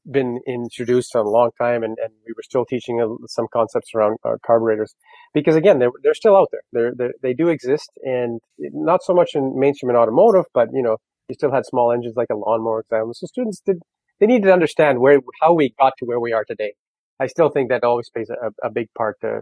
been 0.10 0.40
introduced 0.48 1.14
a 1.16 1.22
long 1.22 1.52
time, 1.60 1.84
and, 1.84 1.98
and 2.02 2.14
we 2.26 2.34
were 2.36 2.44
still 2.44 2.66
teaching 2.66 3.18
some 3.28 3.48
concepts 3.54 3.90
around 3.96 4.18
uh, 4.26 4.36
carburetors 4.46 4.96
because 5.34 5.56
again, 5.56 5.80
they're 5.80 5.92
they're 6.04 6.14
still 6.14 6.36
out 6.36 6.50
there. 6.52 6.62
They're, 6.72 6.94
they're, 6.96 7.14
they 7.22 7.34
do 7.34 7.50
exist, 7.50 7.90
and 8.04 8.40
not 8.60 9.04
so 9.04 9.14
much 9.14 9.32
in 9.36 9.60
mainstream 9.60 9.90
and 9.90 9.98
automotive, 9.98 10.46
but 10.54 10.70
you 10.74 10.82
know, 10.82 10.98
you 11.30 11.36
still 11.36 11.52
had 11.52 11.66
small 11.66 11.92
engines 11.92 12.16
like 12.16 12.30
a 12.32 12.36
lawnmower 12.36 12.82
example. 12.82 13.14
So 13.14 13.28
students 13.28 13.62
did 13.66 13.78
they 14.20 14.28
needed 14.28 14.46
to 14.46 14.54
understand 14.54 15.00
where 15.00 15.20
how 15.42 15.54
we 15.54 15.74
got 15.80 15.94
to 16.00 16.06
where 16.06 16.20
we 16.20 16.34
are 16.34 16.46
today. 16.46 16.74
I 17.20 17.28
still 17.28 17.50
think 17.50 17.70
that 17.70 17.84
always 17.84 18.10
plays 18.10 18.30
a, 18.30 18.68
a 18.68 18.72
big 18.72 18.88
part 18.98 19.18
to 19.22 19.42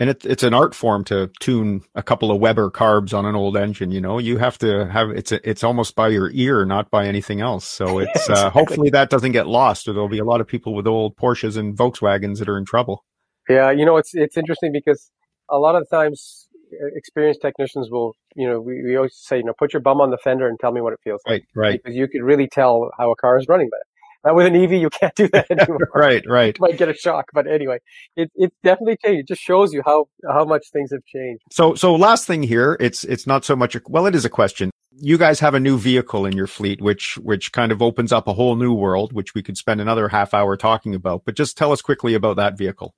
and 0.00 0.10
it, 0.10 0.24
it's 0.24 0.42
an 0.42 0.54
art 0.54 0.74
form 0.74 1.04
to 1.04 1.30
tune 1.40 1.82
a 1.94 2.02
couple 2.02 2.30
of 2.30 2.40
Weber 2.40 2.70
carbs 2.70 3.12
on 3.12 3.26
an 3.26 3.34
old 3.34 3.56
engine. 3.56 3.90
You 3.90 4.00
know, 4.00 4.18
you 4.18 4.38
have 4.38 4.58
to 4.58 4.86
have 4.86 5.10
it's 5.10 5.32
a, 5.32 5.48
it's 5.48 5.64
almost 5.64 5.96
by 5.96 6.08
your 6.08 6.30
ear, 6.32 6.64
not 6.64 6.90
by 6.90 7.06
anything 7.06 7.40
else. 7.40 7.66
So 7.66 7.98
it's 7.98 8.28
uh, 8.28 8.32
exactly. 8.32 8.34
uh, 8.34 8.50
hopefully 8.50 8.90
that 8.90 9.10
doesn't 9.10 9.32
get 9.32 9.46
lost, 9.46 9.88
or 9.88 9.92
there'll 9.92 10.08
be 10.08 10.18
a 10.18 10.24
lot 10.24 10.40
of 10.40 10.46
people 10.46 10.74
with 10.74 10.86
old 10.86 11.16
Porsches 11.16 11.56
and 11.56 11.76
Volkswagens 11.76 12.38
that 12.38 12.48
are 12.48 12.58
in 12.58 12.64
trouble. 12.64 13.04
Yeah, 13.48 13.70
you 13.70 13.84
know, 13.84 13.96
it's 13.96 14.14
it's 14.14 14.36
interesting 14.36 14.72
because 14.72 15.10
a 15.50 15.58
lot 15.58 15.74
of 15.74 15.88
times 15.90 16.48
uh, 16.72 16.86
experienced 16.94 17.40
technicians 17.40 17.90
will, 17.90 18.12
you 18.36 18.48
know, 18.48 18.60
we, 18.60 18.82
we 18.84 18.96
always 18.96 19.16
say, 19.16 19.38
you 19.38 19.44
know, 19.44 19.54
put 19.58 19.72
your 19.72 19.80
bum 19.80 20.00
on 20.00 20.10
the 20.10 20.18
fender 20.18 20.46
and 20.46 20.58
tell 20.60 20.72
me 20.72 20.80
what 20.80 20.92
it 20.92 21.00
feels 21.02 21.20
like. 21.26 21.44
Right, 21.54 21.70
right. 21.70 21.80
Because 21.82 21.96
you 21.96 22.08
can 22.08 22.22
really 22.22 22.46
tell 22.46 22.90
how 22.98 23.10
a 23.10 23.16
car 23.16 23.38
is 23.38 23.46
running 23.48 23.68
by 23.70 23.78
it. 23.78 23.87
Now 24.24 24.34
with 24.34 24.46
an 24.46 24.56
EV, 24.56 24.72
you 24.72 24.90
can't 24.90 25.14
do 25.14 25.28
that 25.28 25.46
anymore. 25.50 25.90
right, 25.94 26.24
right. 26.26 26.56
You 26.58 26.60
might 26.60 26.78
get 26.78 26.88
a 26.88 26.94
shock, 26.94 27.26
but 27.32 27.46
anyway, 27.46 27.78
it 28.16 28.30
it 28.34 28.52
definitely 28.64 28.96
changed. 29.04 29.20
It 29.20 29.28
just 29.28 29.42
shows 29.42 29.72
you 29.72 29.82
how 29.84 30.08
how 30.28 30.44
much 30.44 30.70
things 30.72 30.90
have 30.92 31.04
changed. 31.04 31.42
So 31.50 31.74
so 31.74 31.94
last 31.94 32.26
thing 32.26 32.42
here, 32.42 32.76
it's 32.80 33.04
it's 33.04 33.26
not 33.26 33.44
so 33.44 33.54
much 33.54 33.74
a 33.76 33.80
well, 33.88 34.06
it 34.06 34.14
is 34.14 34.24
a 34.24 34.30
question. 34.30 34.70
You 35.00 35.16
guys 35.16 35.38
have 35.40 35.54
a 35.54 35.60
new 35.60 35.78
vehicle 35.78 36.26
in 36.26 36.32
your 36.36 36.48
fleet, 36.48 36.80
which 36.80 37.16
which 37.18 37.52
kind 37.52 37.70
of 37.70 37.80
opens 37.80 38.12
up 38.12 38.26
a 38.26 38.32
whole 38.32 38.56
new 38.56 38.72
world, 38.72 39.12
which 39.12 39.34
we 39.34 39.42
could 39.42 39.56
spend 39.56 39.80
another 39.80 40.08
half 40.08 40.34
hour 40.34 40.56
talking 40.56 40.94
about. 40.94 41.22
But 41.24 41.36
just 41.36 41.56
tell 41.56 41.70
us 41.70 41.80
quickly 41.80 42.14
about 42.14 42.36
that 42.36 42.58
vehicle. 42.58 42.94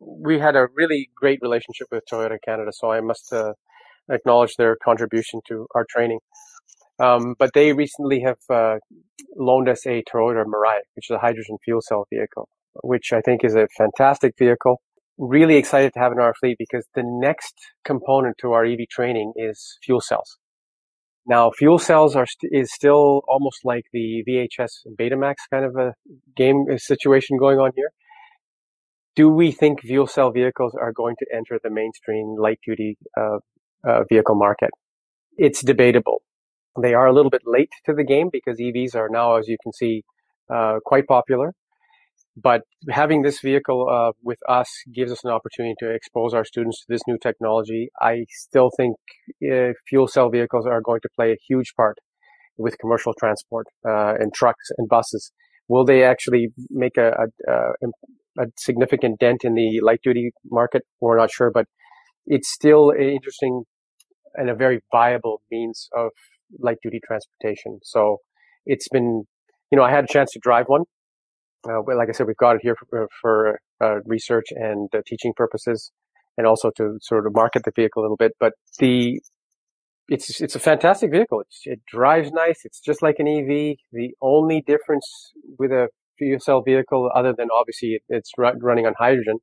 We 0.00 0.38
had 0.38 0.56
a 0.56 0.66
really 0.74 1.10
great 1.14 1.40
relationship 1.42 1.88
with 1.92 2.04
Toyota 2.10 2.38
Canada, 2.44 2.72
so 2.74 2.90
I 2.90 3.00
must 3.00 3.32
uh, 3.32 3.52
acknowledge 4.10 4.56
their 4.56 4.76
contribution 4.82 5.40
to 5.48 5.66
our 5.74 5.86
training. 5.88 6.18
Um, 7.00 7.34
but 7.38 7.52
they 7.54 7.72
recently 7.72 8.20
have 8.20 8.38
uh, 8.50 8.76
loaned 9.36 9.68
us 9.68 9.86
a 9.86 10.02
Toyota 10.02 10.44
Mirai, 10.44 10.80
which 10.94 11.08
is 11.08 11.14
a 11.14 11.18
hydrogen 11.18 11.56
fuel 11.64 11.80
cell 11.80 12.06
vehicle, 12.12 12.48
which 12.82 13.12
I 13.12 13.22
think 13.22 13.42
is 13.42 13.54
a 13.54 13.68
fantastic 13.76 14.34
vehicle. 14.38 14.82
Really 15.16 15.56
excited 15.56 15.92
to 15.94 15.98
have 15.98 16.12
in 16.12 16.18
our 16.18 16.34
fleet 16.34 16.56
because 16.58 16.86
the 16.94 17.02
next 17.04 17.54
component 17.84 18.36
to 18.38 18.52
our 18.52 18.64
EV 18.64 18.80
training 18.90 19.32
is 19.36 19.78
fuel 19.82 20.00
cells. 20.00 20.38
Now, 21.26 21.50
fuel 21.50 21.78
cells 21.78 22.16
are 22.16 22.26
st- 22.26 22.52
is 22.52 22.72
still 22.72 23.22
almost 23.28 23.60
like 23.64 23.84
the 23.92 24.22
VHS 24.28 24.86
Betamax 24.98 25.34
kind 25.50 25.64
of 25.64 25.76
a 25.76 25.94
game 26.36 26.66
situation 26.76 27.36
going 27.38 27.58
on 27.58 27.72
here. 27.76 27.90
Do 29.16 29.28
we 29.28 29.52
think 29.52 29.82
fuel 29.82 30.06
cell 30.06 30.32
vehicles 30.32 30.74
are 30.74 30.92
going 30.92 31.16
to 31.18 31.26
enter 31.34 31.58
the 31.62 31.70
mainstream 31.70 32.36
light 32.38 32.58
duty 32.66 32.96
uh, 33.18 33.38
uh, 33.86 34.04
vehicle 34.08 34.34
market? 34.34 34.70
It's 35.36 35.62
debatable. 35.62 36.22
They 36.80 36.94
are 36.94 37.06
a 37.06 37.12
little 37.12 37.30
bit 37.30 37.42
late 37.44 37.70
to 37.86 37.92
the 37.94 38.04
game 38.04 38.28
because 38.32 38.58
EVs 38.58 38.94
are 38.94 39.08
now, 39.08 39.36
as 39.36 39.48
you 39.48 39.56
can 39.62 39.72
see, 39.72 40.02
uh, 40.52 40.78
quite 40.84 41.06
popular. 41.06 41.52
But 42.36 42.62
having 42.88 43.22
this 43.22 43.40
vehicle 43.40 43.88
uh, 43.90 44.12
with 44.22 44.38
us 44.48 44.68
gives 44.94 45.10
us 45.12 45.24
an 45.24 45.30
opportunity 45.30 45.74
to 45.80 45.90
expose 45.90 46.32
our 46.32 46.44
students 46.44 46.80
to 46.80 46.86
this 46.88 47.02
new 47.06 47.18
technology. 47.18 47.90
I 48.00 48.24
still 48.30 48.70
think 48.76 48.96
uh, 49.44 49.72
fuel 49.88 50.06
cell 50.06 50.30
vehicles 50.30 50.66
are 50.66 50.80
going 50.80 51.00
to 51.02 51.08
play 51.16 51.32
a 51.32 51.36
huge 51.48 51.74
part 51.76 51.98
with 52.56 52.78
commercial 52.78 53.14
transport 53.18 53.66
uh, 53.86 54.14
and 54.18 54.32
trucks 54.32 54.70
and 54.78 54.88
buses. 54.88 55.32
Will 55.68 55.84
they 55.84 56.04
actually 56.04 56.48
make 56.68 56.96
a, 56.96 57.26
a, 57.48 58.42
a, 58.42 58.46
significant 58.56 59.18
dent 59.18 59.44
in 59.44 59.54
the 59.54 59.80
light 59.82 60.00
duty 60.02 60.30
market? 60.50 60.82
We're 61.00 61.16
not 61.16 61.30
sure, 61.30 61.50
but 61.52 61.66
it's 62.26 62.50
still 62.50 62.90
interesting 62.90 63.64
and 64.34 64.48
a 64.48 64.54
very 64.54 64.80
viable 64.92 65.42
means 65.50 65.88
of 65.96 66.10
light 66.58 66.78
duty 66.82 67.00
transportation. 67.06 67.78
So 67.82 68.18
it's 68.66 68.88
been, 68.88 69.24
you 69.70 69.76
know, 69.76 69.82
I 69.82 69.90
had 69.90 70.04
a 70.04 70.12
chance 70.12 70.32
to 70.32 70.40
drive 70.40 70.66
one. 70.66 70.82
Uh, 71.68 71.82
like 71.96 72.08
I 72.08 72.12
said, 72.12 72.26
we've 72.26 72.36
got 72.36 72.56
it 72.56 72.60
here 72.62 72.74
for, 72.88 73.08
for 73.20 73.60
uh, 73.82 74.00
research 74.06 74.46
and 74.50 74.88
uh, 74.94 75.00
teaching 75.06 75.32
purposes, 75.36 75.92
and 76.38 76.46
also 76.46 76.70
to 76.76 76.96
sort 77.02 77.26
of 77.26 77.34
market 77.34 77.64
the 77.64 77.72
vehicle 77.74 78.02
a 78.02 78.04
little 78.04 78.16
bit. 78.16 78.32
But 78.40 78.54
the 78.78 79.20
it's 80.08 80.40
it's 80.40 80.56
a 80.56 80.58
fantastic 80.58 81.10
vehicle. 81.10 81.40
It's, 81.40 81.60
it 81.64 81.80
drives 81.86 82.32
nice. 82.32 82.62
It's 82.64 82.80
just 82.80 83.02
like 83.02 83.16
an 83.18 83.28
EV. 83.28 83.76
The 83.92 84.10
only 84.22 84.62
difference 84.66 85.32
with 85.58 85.70
a 85.70 85.88
fuel 86.18 86.40
cell 86.40 86.62
vehicle, 86.62 87.10
other 87.14 87.34
than 87.36 87.48
obviously 87.52 88.00
it's 88.08 88.32
running 88.38 88.86
on 88.86 88.94
hydrogen, 88.98 89.38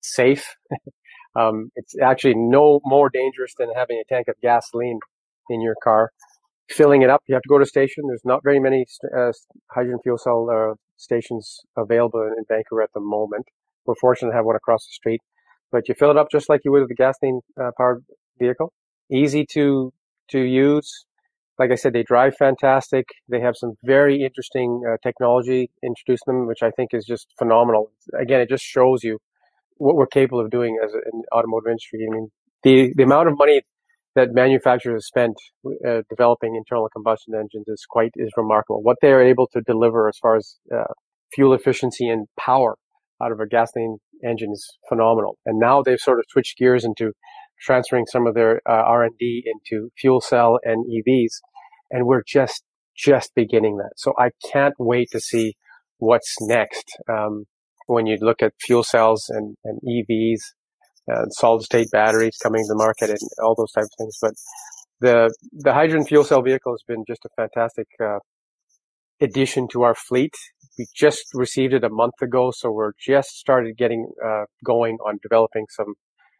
safe. 0.00 0.54
um, 1.36 1.70
it's 1.74 1.94
actually 2.00 2.34
no 2.36 2.80
more 2.84 3.10
dangerous 3.10 3.54
than 3.58 3.68
having 3.74 4.00
a 4.00 4.14
tank 4.14 4.28
of 4.28 4.36
gasoline 4.40 5.00
in 5.50 5.60
your 5.60 5.74
car 5.82 6.10
filling 6.68 7.02
it 7.02 7.10
up. 7.10 7.22
You 7.26 7.34
have 7.34 7.42
to 7.42 7.48
go 7.48 7.58
to 7.58 7.62
a 7.62 7.66
station. 7.66 8.04
There's 8.08 8.24
not 8.24 8.42
very 8.42 8.60
many 8.60 8.86
uh, 9.16 9.32
hydrogen 9.70 10.00
fuel 10.02 10.18
cell 10.18 10.48
uh, 10.50 10.74
stations 10.96 11.60
available 11.76 12.22
in, 12.22 12.44
Vancouver 12.48 12.82
at 12.82 12.92
the 12.94 13.00
moment. 13.00 13.46
We're 13.86 13.94
fortunate 14.00 14.30
to 14.30 14.36
have 14.36 14.44
one 14.44 14.56
across 14.56 14.84
the 14.84 14.92
street, 14.92 15.20
but 15.70 15.88
you 15.88 15.94
fill 15.94 16.10
it 16.10 16.16
up 16.16 16.28
just 16.30 16.48
like 16.48 16.62
you 16.64 16.72
would 16.72 16.82
with 16.82 16.90
a 16.90 16.94
gasoline 16.94 17.40
uh, 17.60 17.70
powered 17.76 18.04
vehicle. 18.38 18.72
Easy 19.10 19.46
to 19.52 19.92
to 20.30 20.40
use. 20.40 21.04
Like 21.58 21.70
I 21.70 21.76
said, 21.76 21.92
they 21.92 22.02
drive 22.02 22.34
fantastic. 22.36 23.06
They 23.28 23.40
have 23.40 23.56
some 23.56 23.74
very 23.84 24.22
interesting 24.22 24.82
uh, 24.86 24.96
technology 25.02 25.70
introduced 25.82 26.24
them, 26.26 26.46
which 26.46 26.62
I 26.62 26.70
think 26.70 26.90
is 26.92 27.06
just 27.06 27.28
phenomenal. 27.38 27.92
Again, 28.20 28.40
it 28.40 28.48
just 28.48 28.64
shows 28.64 29.02
you 29.04 29.18
what 29.78 29.94
we're 29.94 30.06
capable 30.06 30.40
of 30.40 30.50
doing 30.50 30.78
as 30.84 30.92
an 30.92 31.22
automotive 31.32 31.68
industry. 31.68 32.06
I 32.06 32.12
mean, 32.12 32.28
the 32.62 32.92
the 32.96 33.04
amount 33.04 33.28
of 33.28 33.38
money 33.38 33.62
that 34.16 34.32
manufacturers 34.32 35.06
spent 35.06 35.34
uh, 35.86 36.00
developing 36.08 36.56
internal 36.56 36.88
combustion 36.88 37.34
engines 37.34 37.68
is 37.68 37.84
quite 37.88 38.10
is 38.16 38.32
remarkable. 38.36 38.82
What 38.82 38.96
they 39.02 39.12
are 39.12 39.22
able 39.22 39.46
to 39.52 39.60
deliver 39.60 40.08
as 40.08 40.18
far 40.20 40.36
as 40.36 40.56
uh, 40.74 40.92
fuel 41.34 41.52
efficiency 41.52 42.08
and 42.08 42.26
power 42.38 42.76
out 43.22 43.30
of 43.30 43.40
a 43.40 43.46
gasoline 43.46 43.98
engine 44.24 44.52
is 44.52 44.78
phenomenal. 44.88 45.38
And 45.44 45.58
now 45.58 45.82
they've 45.82 46.00
sort 46.00 46.18
of 46.18 46.24
switched 46.30 46.58
gears 46.58 46.84
into 46.84 47.12
transferring 47.60 48.06
some 48.06 48.26
of 48.26 48.34
their 48.34 48.60
uh, 48.68 48.72
R&D 48.72 49.44
into 49.46 49.90
fuel 49.98 50.20
cell 50.20 50.58
and 50.62 50.84
EVs, 50.86 51.40
and 51.90 52.06
we're 52.06 52.24
just 52.26 52.64
just 52.96 53.34
beginning 53.34 53.76
that. 53.76 53.92
So 53.96 54.14
I 54.18 54.30
can't 54.50 54.74
wait 54.78 55.08
to 55.12 55.20
see 55.20 55.54
what's 55.98 56.34
next 56.40 56.90
um, 57.10 57.44
when 57.86 58.06
you 58.06 58.16
look 58.20 58.42
at 58.42 58.54
fuel 58.58 58.82
cells 58.82 59.26
and, 59.28 59.56
and 59.64 59.78
EVs 59.82 60.40
and 61.08 61.32
solid 61.32 61.62
state 61.62 61.88
batteries 61.90 62.36
coming 62.42 62.62
to 62.62 62.68
the 62.68 62.76
market 62.76 63.10
and 63.10 63.18
all 63.42 63.54
those 63.54 63.72
types 63.72 63.86
of 63.86 63.98
things. 63.98 64.18
But 64.20 64.34
the 65.00 65.34
the 65.52 65.72
hydrogen 65.72 66.06
fuel 66.06 66.24
cell 66.24 66.42
vehicle 66.42 66.72
has 66.72 66.82
been 66.86 67.04
just 67.06 67.24
a 67.24 67.28
fantastic 67.36 67.86
uh, 68.02 68.18
addition 69.20 69.68
to 69.72 69.82
our 69.82 69.94
fleet. 69.94 70.34
We 70.78 70.86
just 70.94 71.24
received 71.34 71.72
it 71.74 71.84
a 71.84 71.88
month 71.88 72.14
ago, 72.22 72.52
so 72.54 72.70
we're 72.70 72.92
just 73.00 73.30
started 73.38 73.76
getting 73.76 74.08
uh, 74.24 74.44
going 74.64 74.98
on 75.06 75.18
developing 75.22 75.66
some 75.70 75.94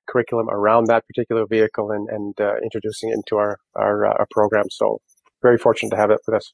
curriculum 0.09 0.49
around 0.51 0.87
that 0.87 1.05
particular 1.07 1.47
vehicle 1.49 1.91
and, 1.91 2.09
and 2.09 2.41
uh, 2.41 2.55
introducing 2.63 3.11
it 3.11 3.15
into 3.15 3.37
our 3.37 3.59
our, 3.75 4.07
uh, 4.07 4.15
our 4.19 4.27
program. 4.31 4.65
So 4.71 4.99
very 5.43 5.59
fortunate 5.59 5.91
to 5.91 5.97
have 5.97 6.11
it 6.11 6.21
with 6.27 6.37
us. 6.37 6.53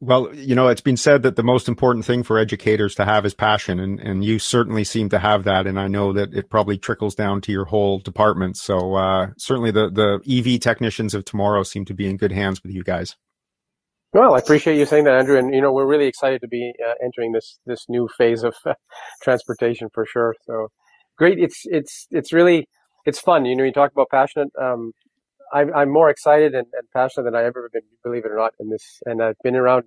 Well, 0.00 0.34
you 0.34 0.54
know, 0.54 0.68
it's 0.68 0.82
been 0.82 0.98
said 0.98 1.22
that 1.22 1.36
the 1.36 1.42
most 1.42 1.68
important 1.68 2.04
thing 2.04 2.22
for 2.22 2.38
educators 2.38 2.94
to 2.96 3.06
have 3.06 3.24
is 3.24 3.32
passion, 3.32 3.80
and, 3.80 3.98
and 3.98 4.22
you 4.22 4.38
certainly 4.38 4.84
seem 4.84 5.08
to 5.08 5.18
have 5.18 5.44
that. 5.44 5.66
And 5.66 5.80
I 5.80 5.88
know 5.88 6.12
that 6.12 6.34
it 6.34 6.50
probably 6.50 6.76
trickles 6.76 7.14
down 7.14 7.40
to 7.42 7.52
your 7.52 7.64
whole 7.64 7.98
department. 8.00 8.58
So 8.58 8.94
uh, 8.94 9.28
certainly 9.38 9.70
the, 9.70 9.90
the 9.90 10.20
EV 10.28 10.60
technicians 10.60 11.14
of 11.14 11.24
tomorrow 11.24 11.62
seem 11.62 11.86
to 11.86 11.94
be 11.94 12.08
in 12.08 12.18
good 12.18 12.32
hands 12.32 12.62
with 12.62 12.72
you 12.72 12.82
guys. 12.82 13.16
Well, 14.12 14.34
I 14.34 14.38
appreciate 14.38 14.78
you 14.78 14.84
saying 14.84 15.04
that, 15.04 15.14
Andrew. 15.14 15.38
And, 15.38 15.54
you 15.54 15.62
know, 15.62 15.72
we're 15.72 15.86
really 15.86 16.06
excited 16.06 16.42
to 16.42 16.48
be 16.48 16.72
uh, 16.86 16.94
entering 17.02 17.32
this, 17.32 17.58
this 17.64 17.86
new 17.88 18.06
phase 18.18 18.42
of 18.42 18.54
uh, 18.66 18.74
transportation 19.22 19.88
for 19.94 20.04
sure. 20.04 20.34
So 20.46 20.68
great. 21.16 21.38
It's, 21.38 21.62
it's, 21.64 22.06
it's 22.10 22.34
really, 22.34 22.68
it's 23.06 23.18
fun. 23.18 23.46
You 23.46 23.56
know, 23.56 23.64
you 23.64 23.72
talk 23.72 23.92
about 23.92 24.08
passionate. 24.10 24.48
Um, 24.60 24.92
I'm, 25.52 25.74
I'm 25.74 25.92
more 25.92 26.10
excited 26.10 26.54
and, 26.54 26.66
and, 26.72 26.88
passionate 26.92 27.24
than 27.24 27.34
I 27.34 27.44
ever 27.44 27.68
been, 27.72 27.82
believe 28.02 28.24
it 28.24 28.30
or 28.30 28.36
not, 28.36 28.52
in 28.60 28.68
this. 28.70 29.00
And 29.04 29.22
I've 29.22 29.36
been 29.42 29.56
around 29.56 29.84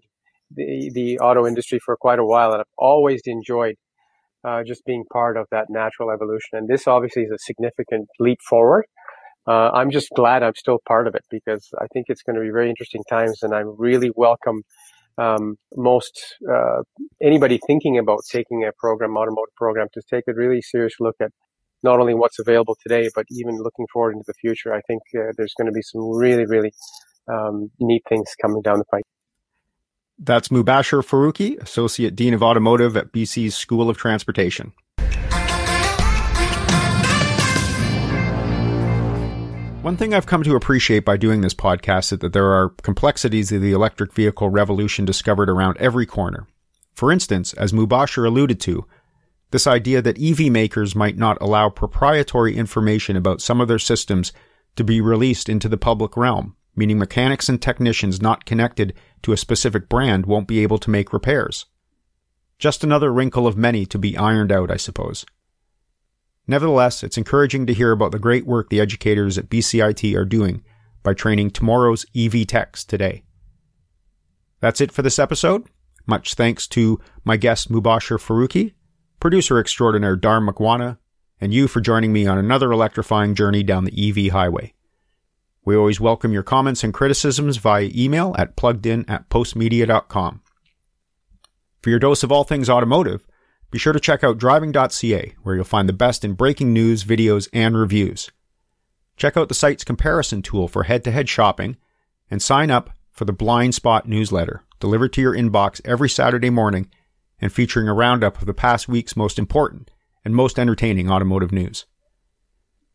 the, 0.56 0.91
the 0.93 1.19
auto 1.19 1.45
industry 1.45 1.80
for 1.84 1.95
quite 1.98 2.19
a 2.19 2.26
while, 2.26 2.52
and 2.52 2.62
I've 2.62 2.76
always 2.78 3.22
enjoyed 3.26 3.76
uh, 4.43 4.63
just 4.63 4.86
being 4.86 5.04
part 5.12 5.38
of 5.38 5.48
that 5.52 5.67
natural 5.69 6.12
evolution. 6.12 6.54
And 6.54 6.67
this 6.67 6.88
obviously 6.88 7.24
is 7.24 7.32
a 7.32 7.38
significant 7.39 8.08
leap 8.19 8.39
forward. 8.48 8.86
Uh, 9.48 9.72
I'm 9.72 9.89
just 9.89 10.10
glad 10.15 10.43
I'm 10.43 10.56
still 10.56 10.80
part 10.88 11.08
of 11.08 11.15
it 11.15 11.24
because 11.30 11.67
I 11.80 11.88
think 11.93 12.06
it's 12.10 12.22
going 12.22 12.36
to 12.36 12.41
be 12.41 12.52
very 12.52 12.69
interesting 12.69 13.04
times, 13.10 13.39
and 13.41 13.54
I 13.54 13.63
really 13.65 14.12
welcome 14.15 14.63
um, 15.17 15.56
most 15.76 16.38
uh, 16.50 16.82
anybody 17.22 17.60
thinking 17.65 17.98
about 17.98 18.19
taking 18.32 18.63
a 18.65 18.72
program, 18.78 19.17
automotive 19.17 19.56
program, 19.56 19.88
to 19.93 20.02
take 20.10 20.26
a 20.28 20.34
really 20.34 20.62
serious 20.62 20.93
look 21.00 21.15
at 21.22 21.32
not 21.84 22.00
only 22.00 22.13
what's 22.13 22.39
available 22.39 22.78
today, 22.82 23.10
but 23.15 23.26
even 23.32 23.58
looking 23.58 23.86
forward 23.92 24.13
into 24.13 24.26
the 24.28 24.34
future. 24.34 24.74
I 24.74 24.82
think 24.88 25.02
uh, 25.15 25.32
there's 25.38 25.54
going 25.58 25.68
to 25.68 25.72
be 25.72 25.82
some 25.82 26.02
really, 26.10 26.46
really 26.46 26.72
um, 27.28 27.72
neat 27.80 28.04
things 28.10 28.36
coming 28.42 28.62
down 28.62 28.80
the 28.80 28.86
pipe. 28.86 29.06
That's 30.18 30.50
Mubashir 30.50 31.02
Faruqi, 31.02 31.62
Associate 31.62 32.13
Dean 32.13 32.34
of 32.34 32.44
Automotive 32.44 32.98
at 32.98 33.13
BC's 33.13 33.56
School 33.56 33.89
of 33.89 33.98
Transportation. 33.98 34.74
One 39.82 39.96
thing 39.96 40.13
I've 40.13 40.26
come 40.26 40.44
to 40.44 40.56
appreciate 40.56 41.06
by 41.06 41.15
doing 41.15 41.39
this 41.39 41.54
podcast 41.54 42.12
is 42.12 42.20
that 42.20 42.34
there 42.34 42.52
are 42.52 42.70
complexities 42.82 43.50
of 43.54 43.62
the 43.62 43.72
electric 43.72 44.12
vehicle 44.12 44.50
revolution 44.50 45.06
discovered 45.06 45.50
around 45.50 45.78
every 45.78 46.06
corner. 46.06 46.48
For 46.94 47.13
instance, 47.13 47.54
as 47.54 47.72
Mubashir 47.72 48.26
alluded 48.28 48.60
to, 48.60 48.86
this 49.52 49.68
idea 49.68 50.02
that 50.02 50.22
EV 50.22 50.52
makers 50.52 50.96
might 50.96 51.18
not 51.18 51.38
allow 51.42 51.70
proprietary 51.70 52.56
information 52.56 53.16
about 53.16 53.42
some 53.42 53.60
of 53.60 53.68
their 53.68 53.80
systems 53.80 54.32
to 54.76 54.84
be 54.84 55.02
released 55.02 55.50
into 55.50 55.68
the 55.68 55.78
public 55.78 56.16
realm, 56.16 56.56
meaning 56.76 57.00
mechanics 57.00 57.50
and 57.50 57.62
technicians 57.62 58.22
not 58.22 58.46
connected 58.46 58.94
to 59.24 59.32
a 59.32 59.38
specific 59.38 59.90
brand 59.90 60.26
won't 60.26 60.48
be 60.48 60.60
able 60.60 60.78
to 60.78 60.92
make 60.92 61.12
repairs. 61.12 61.66
Just 62.60 62.84
another 62.84 63.12
wrinkle 63.12 63.48
of 63.48 63.58
many 63.58 63.86
to 63.88 63.98
be 63.98 64.18
ironed 64.18 64.52
out, 64.52 64.70
I 64.70 64.78
suppose. 64.78 65.26
Nevertheless, 66.46 67.04
it's 67.04 67.18
encouraging 67.18 67.66
to 67.68 67.74
hear 67.74 67.92
about 67.92 68.12
the 68.12 68.20
great 68.20 68.46
work 68.46 68.70
the 68.70 68.82
educators 68.82 69.38
at 69.38 69.50
BCIT 69.50 70.16
are 70.16 70.26
doing 70.26 70.64
by 71.04 71.14
training 71.14 71.52
tomorrow's 71.52 72.06
EV 72.16 72.46
techs 72.48 72.84
today. 72.84 73.24
That's 74.60 74.82
it 74.82 74.92
for 74.92 75.02
this 75.02 75.20
episode. 75.20 75.68
Much 76.06 76.34
thanks 76.34 76.68
to 76.70 77.00
my 77.24 77.38
guest 77.38 77.72
Mubashir 77.72 78.18
Faruqi 78.18 78.74
producer 79.20 79.60
extraordinaire 79.60 80.16
Dar 80.16 80.40
Makwana, 80.40 80.98
and 81.42 81.54
you 81.54 81.68
for 81.68 81.82
joining 81.82 82.14
me 82.14 82.26
on 82.26 82.38
another 82.38 82.72
electrifying 82.72 83.36
journey 83.36 83.64
down 83.64 83.86
the 83.86 84.10
EV 84.10 84.32
highway. 84.32 84.74
We 85.66 85.76
always 85.76 86.00
welcome 86.00 86.32
your 86.32 86.44
comments 86.44 86.84
and 86.84 86.94
criticisms 86.94 87.58
via 87.58 87.90
email 87.94 88.34
at 88.38 88.56
pluggedin 88.56 89.10
at 89.10 89.30
postmedia.com. 89.30 90.42
For 91.82 91.90
your 91.90 92.00
dose 92.00 92.24
of 92.24 92.32
all 92.32 92.44
things 92.44 92.70
automotive, 92.70 93.26
be 93.72 93.78
sure 93.78 93.94
to 93.94 94.00
check 94.00 94.24
out 94.24 94.38
driving.ca, 94.38 95.36
where 95.44 95.56
you'll 95.56 95.64
find 95.64 95.88
the 95.88 95.94
best 95.94 96.26
in 96.26 96.34
breaking 96.34 96.74
news, 96.74 97.04
videos, 97.04 97.48
and 97.54 97.78
reviews. 97.78 98.32
Check 99.16 99.38
out 99.38 99.48
the 99.48 99.54
site's 99.54 99.84
comparison 99.84 100.42
tool 100.42 100.68
for 100.68 100.84
head 100.84 101.04
to 101.04 101.12
head 101.12 101.30
shopping, 101.30 101.78
and 102.32 102.42
sign 102.42 102.72
up 102.72 102.90
for 103.12 103.26
the 103.26 103.34
Blind 103.34 103.76
Spot 103.76 104.08
newsletter, 104.08 104.64
delivered 104.80 105.14
to 105.14 105.22
your 105.22 105.36
inbox 105.36 105.82
every 105.86 106.10
Saturday 106.10 106.50
morning 106.50 106.90
and 107.41 107.52
featuring 107.52 107.88
a 107.88 107.93
roundup 107.93 108.39
of 108.39 108.45
the 108.45 108.54
past 108.54 108.88
week's 108.88 109.15
most 109.15 109.39
important 109.39 109.91
and 110.25 110.36
most 110.36 110.60
entertaining 110.60 111.10
automotive 111.10 111.52
news. 111.52 111.86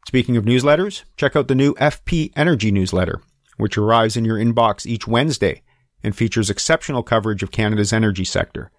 Speaking 0.07 0.37
of 0.37 0.45
newsletters, 0.45 1.05
check 1.17 1.35
out 1.35 1.49
the 1.49 1.55
new 1.55 1.75
FP 1.75 2.33
Energy 2.37 2.71
newsletter, 2.71 3.23
which 3.57 3.79
arrives 3.79 4.17
in 4.17 4.25
your 4.25 4.37
inbox 4.37 4.87
each 4.87 5.09
Wednesday 5.09 5.63
and 6.03 6.15
features 6.15 6.51
exceptional 6.51 7.03
coverage 7.03 7.43
of 7.43 7.51
Canada's 7.51 7.93
energy 7.93 8.25
sector, 8.25 8.71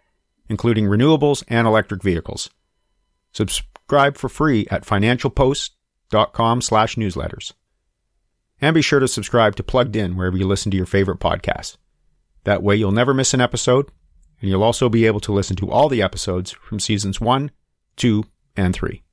including 0.47 0.85
renewables 0.85 1.43
and 1.47 1.65
electric 1.67 2.03
vehicles. 2.03 2.49
Subscribe 3.31 4.17
for 4.17 4.29
free 4.29 4.67
at 4.69 4.85
financialpost.com 4.85 6.61
slash 6.61 6.95
newsletters. 6.95 7.53
And 8.61 8.73
be 8.73 8.81
sure 8.81 8.99
to 8.99 9.07
subscribe 9.07 9.55
to 9.55 9.63
Plugged 9.63 9.95
In 9.95 10.15
wherever 10.15 10.37
you 10.37 10.47
listen 10.47 10.71
to 10.71 10.77
your 10.77 10.85
favorite 10.85 11.19
podcasts. 11.19 11.77
That 12.45 12.63
way 12.63 12.75
you'll 12.75 12.91
never 12.91 13.13
miss 13.13 13.33
an 13.33 13.41
episode 13.41 13.89
and 14.41 14.49
you'll 14.49 14.63
also 14.63 14.89
be 14.89 15.05
able 15.05 15.19
to 15.21 15.33
listen 15.33 15.55
to 15.57 15.69
all 15.69 15.89
the 15.89 16.01
episodes 16.01 16.51
from 16.51 16.79
seasons 16.79 17.21
1, 17.21 17.51
2, 17.95 18.23
and 18.55 18.73
3. 18.73 19.04